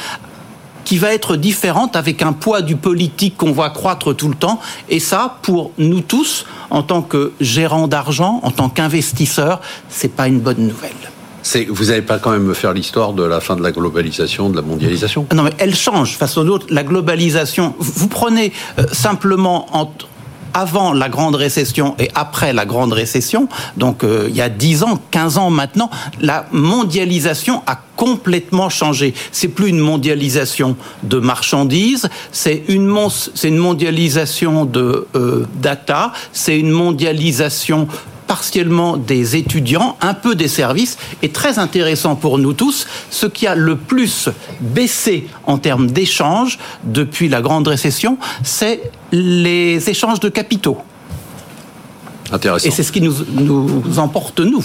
[0.84, 4.59] qui va être différente avec un poids du politique qu'on voit croître tout le temps.
[4.88, 10.26] Et ça, pour nous tous, en tant que gérants d'argent, en tant qu'investisseurs, c'est pas
[10.26, 10.90] une bonne nouvelle.
[11.68, 14.57] Vous n'allez pas quand même me faire l'histoire de la fin de la globalisation, de
[14.57, 15.26] la mondialisation?
[15.34, 16.66] Non, mais elle change face aux autres.
[16.70, 20.07] La globalisation, vous prenez euh, simplement entre
[20.55, 24.82] avant la grande récession et après la grande récession, donc euh, il y a 10
[24.82, 25.90] ans, 15 ans maintenant,
[26.20, 29.14] la mondialisation a complètement changé.
[29.30, 32.95] C'est plus une mondialisation de marchandises, c'est une,
[33.45, 37.88] une mondialisation de euh, data, c'est une mondialisation
[38.33, 43.47] partiellement des étudiants, un peu des services, et très intéressant pour nous tous, ce qui
[43.47, 50.30] a le plus baissé en termes d'échanges depuis la grande récession, c'est les échanges de
[50.30, 50.78] capitaux.
[52.33, 52.66] Intéressant.
[52.66, 54.64] Et c'est ce qui nous, nous emporte, nous.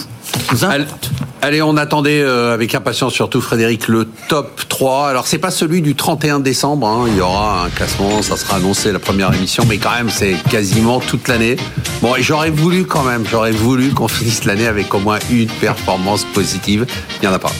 [0.53, 1.09] nous Allez, importe.
[1.41, 5.09] allez, on attendait euh, avec impatience, surtout Frédéric, le top 3.
[5.09, 6.87] Alors, c'est pas celui du 31 décembre.
[6.87, 7.05] hein.
[7.09, 10.35] Il y aura un classement, ça sera annoncé la première émission, mais quand même, c'est
[10.49, 11.57] quasiment toute l'année.
[12.01, 15.47] Bon, et j'aurais voulu quand même, j'aurais voulu qu'on finisse l'année avec au moins une
[15.47, 16.85] performance positive.
[17.17, 17.51] Il n'y en a pas.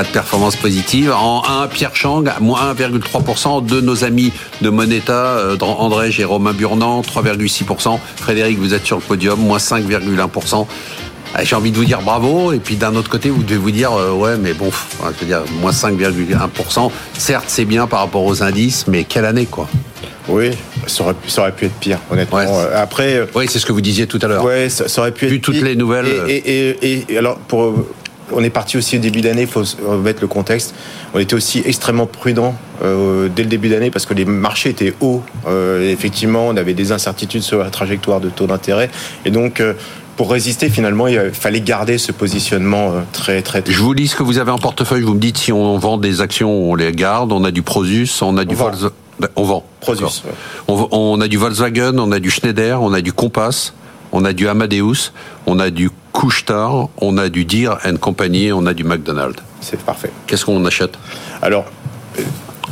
[0.00, 1.12] Pas de performance positive.
[1.12, 3.60] En 1, Pierre Chang, moins 1,3%.
[3.66, 4.32] De nos amis
[4.62, 7.98] de Moneta, euh, André et Romain Burnand, 3,6%.
[8.16, 10.66] Frédéric, vous êtes sur le podium, moins 5,1%.
[11.34, 13.70] Ah, J'ai envie de vous dire bravo, et puis d'un autre côté, vous devez vous
[13.72, 14.70] dire, euh, ouais, mais bon,
[15.04, 16.90] je veux dire, moins 5,1%.
[17.18, 19.68] Certes, c'est bien par rapport aux indices, mais quelle année, quoi
[20.28, 20.52] Oui,
[20.86, 22.38] ça aurait, ça aurait pu être pire, honnêtement.
[22.38, 22.46] Ouais.
[22.48, 24.44] Euh, Après, Oui, c'est ce que vous disiez tout à l'heure.
[24.44, 25.64] ouais, ça, ça aurait pu être Vu toutes pire.
[25.66, 27.74] les nouvelles, Et, et- et- et- alors, pour,
[28.32, 30.74] on est parti aussi au début d'année, il faut remettre le contexte.
[31.14, 34.94] On était aussi extrêmement prudent euh, dès le début d'année parce que les marchés étaient
[35.00, 35.22] hauts.
[35.46, 38.90] Euh, effectivement, on avait des incertitudes sur la trajectoire de taux d'intérêt.
[39.24, 39.74] Et donc, euh,
[40.16, 43.62] pour résister, finalement, il fallait garder ce positionnement très, très.
[43.66, 45.96] Je vous lis ce que vous avez en portefeuille, vous me dites si on vend
[45.96, 48.54] des actions, on les garde, on a du Prosus, on a du.
[48.54, 48.92] Volkswagen.
[49.36, 49.64] On vend.
[49.80, 50.14] Prosus, D'accord.
[50.68, 50.88] ouais.
[50.92, 53.72] On, on a du Volkswagen, on a du Schneider, on a du Compass,
[54.12, 55.12] on a du Amadeus,
[55.46, 59.42] on a du Couche-Tard, on a du Deere and Company, on a du McDonald's.
[59.60, 60.10] C'est parfait.
[60.26, 60.92] Qu'est-ce qu'on achète?
[61.42, 61.66] Alors,
[62.18, 62.22] euh,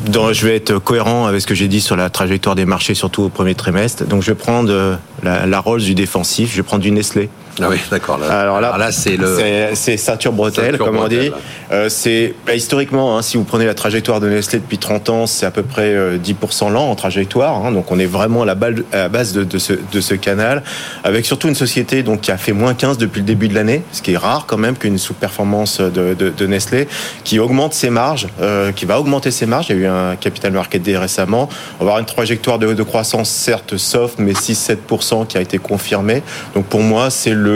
[0.06, 2.94] dans- je vais être cohérent avec ce que j'ai dit sur la trajectoire des marchés,
[2.94, 4.04] surtout au premier trimestre.
[4.06, 7.28] Donc, je vais prendre euh, la, la Rolls du défensif, je vais prendre du Nestlé.
[7.60, 8.18] Ah oui, d'accord.
[8.18, 9.36] Là, Alors là, c'est le.
[9.74, 11.30] c'est- ceinture bretelle, Ceinture comme on dit.
[11.72, 15.26] Euh, c'est bah, historiquement, hein, si vous prenez la trajectoire de Nestlé depuis 30 ans,
[15.26, 17.56] c'est à peu près euh, 10% lent en trajectoire.
[17.64, 17.72] hein.
[17.72, 20.14] donc on est vraiment à la, balle- à la base de, de ce, de ce
[20.14, 20.62] canal,
[21.04, 23.82] avec surtout une société donc qui a fait moins 15 depuis le début de l'année,
[23.92, 26.86] ce qui est rare quand même qu'une sous-performance de, Nestlé,
[27.24, 29.66] qui augmente ses marges, euh, qui va augmenter ses marges.
[29.70, 31.48] Il y a eu un capital market day récemment.
[31.80, 35.58] On va avoir une trajectoire de, de croissance certes soft, mais 6-7% qui a été
[35.58, 36.22] confirmée.
[36.54, 37.47] Donc pour moi, c'est le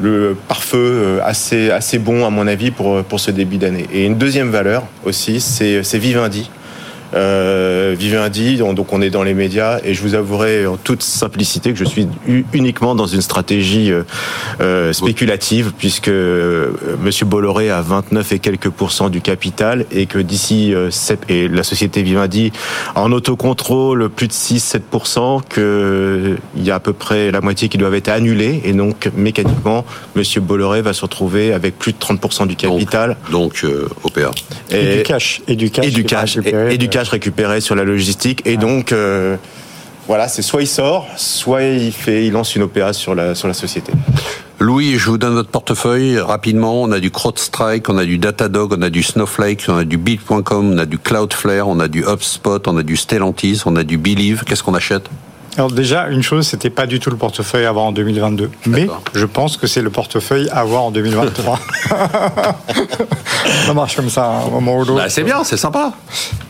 [0.00, 3.86] le pare-feu euh, assez, assez bon, à mon avis, pour, pour ce début d'année.
[3.92, 6.50] Et une deuxième valeur aussi, c'est c'est Vivendi.
[7.14, 11.02] Euh, Vivendi, donc donc on est dans les médias, et je vous avouerai en toute
[11.02, 12.08] simplicité que je suis
[12.52, 14.02] uniquement dans une stratégie euh,
[14.60, 16.10] euh, spéculative, puisque
[17.00, 20.90] Monsieur Bolloré a 29 et quelques pourcents du capital, et que d'ici euh,
[21.28, 22.52] et la société Vivendi
[22.94, 27.78] en autocontrôle plus de 6-7%, que il y a à peu près la moitié qui
[27.78, 29.84] doivent être annulés, et donc mécaniquement
[30.16, 34.30] Monsieur Bolloré va se retrouver avec plus de 30% du capital Donc, euh, OPA.
[34.70, 35.42] Et, du cash.
[35.46, 35.86] Et du cash.
[35.86, 38.56] et du qui va cash et, récupérer, et du cash récupéré sur la logistique et
[38.56, 39.36] donc euh,
[40.06, 43.48] voilà c'est soit il sort soit il fait il lance une OPA sur la sur
[43.48, 43.92] la société
[44.60, 46.82] Louis, je vous donne votre portefeuille rapidement.
[46.82, 49.96] On a du CrowdStrike, on a du Datadog, on a du Snowflake, on a du
[49.96, 53.82] Bit.com, on a du Cloudflare, on a du HubSpot, on a du Stellantis, on a
[53.82, 54.44] du Believe.
[54.44, 55.10] Qu'est-ce qu'on achète?
[55.56, 58.50] Alors déjà, une chose, c'était pas du tout le portefeuille à avoir en 2022.
[58.66, 61.58] Mais je pense que c'est le portefeuille à avoir en 2023.
[63.66, 64.94] ça marche comme ça, un moment ou l'autre.
[64.94, 65.92] Bah, C'est bien, c'est sympa.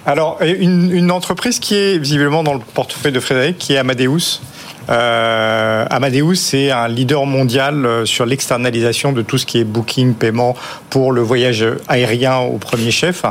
[0.06, 4.40] Alors, une entreprise qui est visiblement dans le portefeuille de Frédéric, qui est Amadeus.
[4.90, 10.14] Euh, Amadeus, c'est un leader mondial euh, sur l'externalisation de tout ce qui est booking,
[10.14, 10.56] paiement
[10.90, 13.24] pour le voyage aérien au premier chef.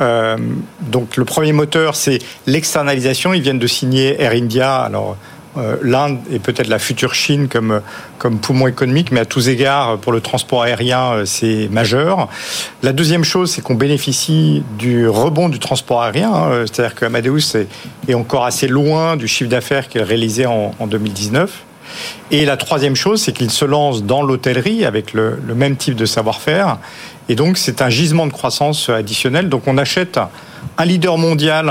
[0.00, 0.36] Euh,
[0.80, 3.32] donc, le premier moteur, c'est l'externalisation.
[3.32, 4.90] Ils viennent de signer Air India.
[5.82, 7.80] l'Inde est peut-être la future Chine comme,
[8.18, 12.28] comme poumon économique, mais à tous égards, pour le transport aérien, euh, c'est majeur.
[12.82, 17.04] La deuxième chose, c'est qu'on bénéficie du rebond du transport aérien, hein, euh, c'est-à-dire que
[17.04, 17.56] Amadeus
[18.08, 21.64] est, encore assez loin du chiffre d'affaires qu'il réalisait en, en 2019.
[22.30, 25.94] Et la troisième chose, c'est qu'il se lance dans l'hôtellerie avec le, le même type
[25.94, 26.78] de savoir-faire.
[27.28, 29.48] Et donc, c'est un gisement de croissance additionnel.
[29.48, 30.18] Donc, on achète
[30.76, 31.70] un leader mondial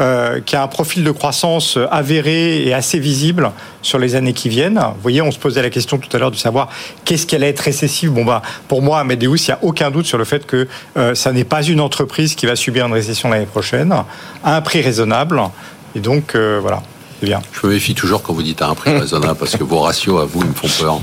[0.00, 4.48] euh, qui a un profil de croissance avéré et assez visible sur les années qui
[4.48, 4.78] viennent.
[4.78, 6.68] Vous voyez, on se posait la question tout à l'heure de savoir
[7.04, 8.10] qu'est-ce qu'elle est récessive.
[8.10, 10.66] Bon, bah, pour moi, Amadeus, il n'y a aucun doute sur le fait que
[10.96, 13.94] euh, ça n'est pas une entreprise qui va subir une récession l'année prochaine,
[14.42, 15.40] à un prix raisonnable.
[15.94, 16.82] Et donc, euh, voilà,
[17.20, 17.40] c'est bien.
[17.52, 20.20] Je me méfie toujours quand vous dites à un prix raisonnable parce que vos ratios
[20.20, 21.00] à vous ils me font peur.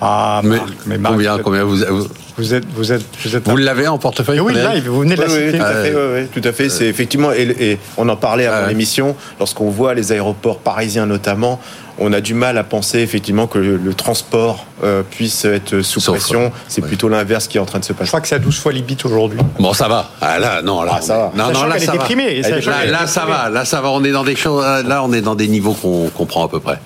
[0.00, 0.60] Ah, Mais,
[1.02, 2.08] combien, combien vous, vous,
[2.38, 3.48] Vous êtes, vous êtes, vous êtes.
[3.48, 6.26] vous l'avez en portefeuille Et oui, là, vous venez de la Oui, tout à fait,
[6.40, 6.68] tout à fait.
[6.68, 11.60] C'est effectivement, et, et on en parlait avant l'émission, lorsqu'on voit les aéroports parisiens notamment,
[12.00, 15.98] on a du mal à penser effectivement que le, le transport euh, puisse être sous
[15.98, 16.52] Sauf, pression.
[16.68, 18.08] C'est plutôt l'inverse qui est en train de se Je passer.
[18.08, 19.40] crois que c'est à 12 fois l'IBIT aujourd'hui.
[19.58, 20.08] Bon, ça va.
[20.20, 21.32] Ah, là, non, là, Ah, ça va.
[21.34, 21.98] Non, là, ça va.
[21.98, 23.48] déprimée, Là, ça va.
[23.50, 23.90] Là, ça va.
[23.90, 24.64] On est dans des choses.
[24.86, 26.78] Là, on est dans des niveaux qu'on comprend à peu près.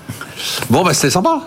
[0.71, 1.41] Bon, bah, c'était sympa.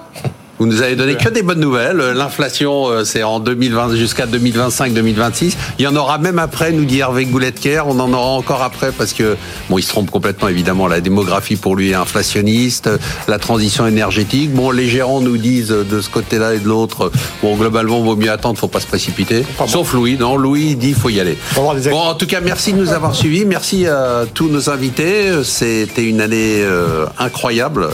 [0.65, 1.97] Vous nous avez donné que des bonnes nouvelles.
[2.15, 5.55] L'inflation, euh, c'est en 2020 jusqu'à 2025-2026.
[5.77, 7.83] Il y en aura même après, nous dit Hervé Gouletker.
[7.85, 9.37] On en aura encore après parce que,
[9.69, 10.87] bon, il se trompe complètement évidemment.
[10.87, 12.89] La démographie pour lui est inflationniste.
[13.27, 14.53] La transition énergétique.
[14.53, 17.11] Bon, les gérants nous disent de ce côté-là et de l'autre,
[17.43, 19.45] bon, globalement, vaut mieux attendre, faut pas se précipiter.
[19.67, 20.17] Sauf Louis.
[20.19, 21.37] Non, Louis dit, faut y aller.
[21.55, 23.45] Bon, en tout cas, merci de nous avoir suivis.
[23.45, 25.43] Merci à tous nos invités.
[25.43, 27.89] C'était une année euh, incroyable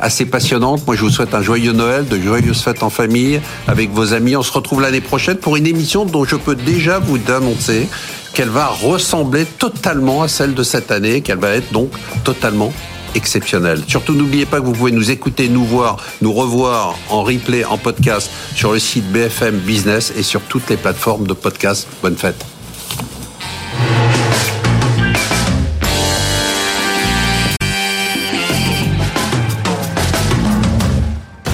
[0.00, 0.86] assez passionnante.
[0.86, 4.36] Moi, je vous souhaite un joyeux Noël, de joyeuses fêtes en famille avec vos amis.
[4.36, 7.88] On se retrouve l'année prochaine pour une émission dont je peux déjà vous annoncer
[8.34, 11.90] qu'elle va ressembler totalement à celle de cette année, qu'elle va être donc
[12.24, 12.72] totalement
[13.14, 13.82] exceptionnelle.
[13.86, 17.78] Surtout, n'oubliez pas que vous pouvez nous écouter, nous voir, nous revoir en replay, en
[17.78, 21.88] podcast sur le site BFM Business et sur toutes les plateformes de podcast.
[22.02, 22.57] Bonne fête.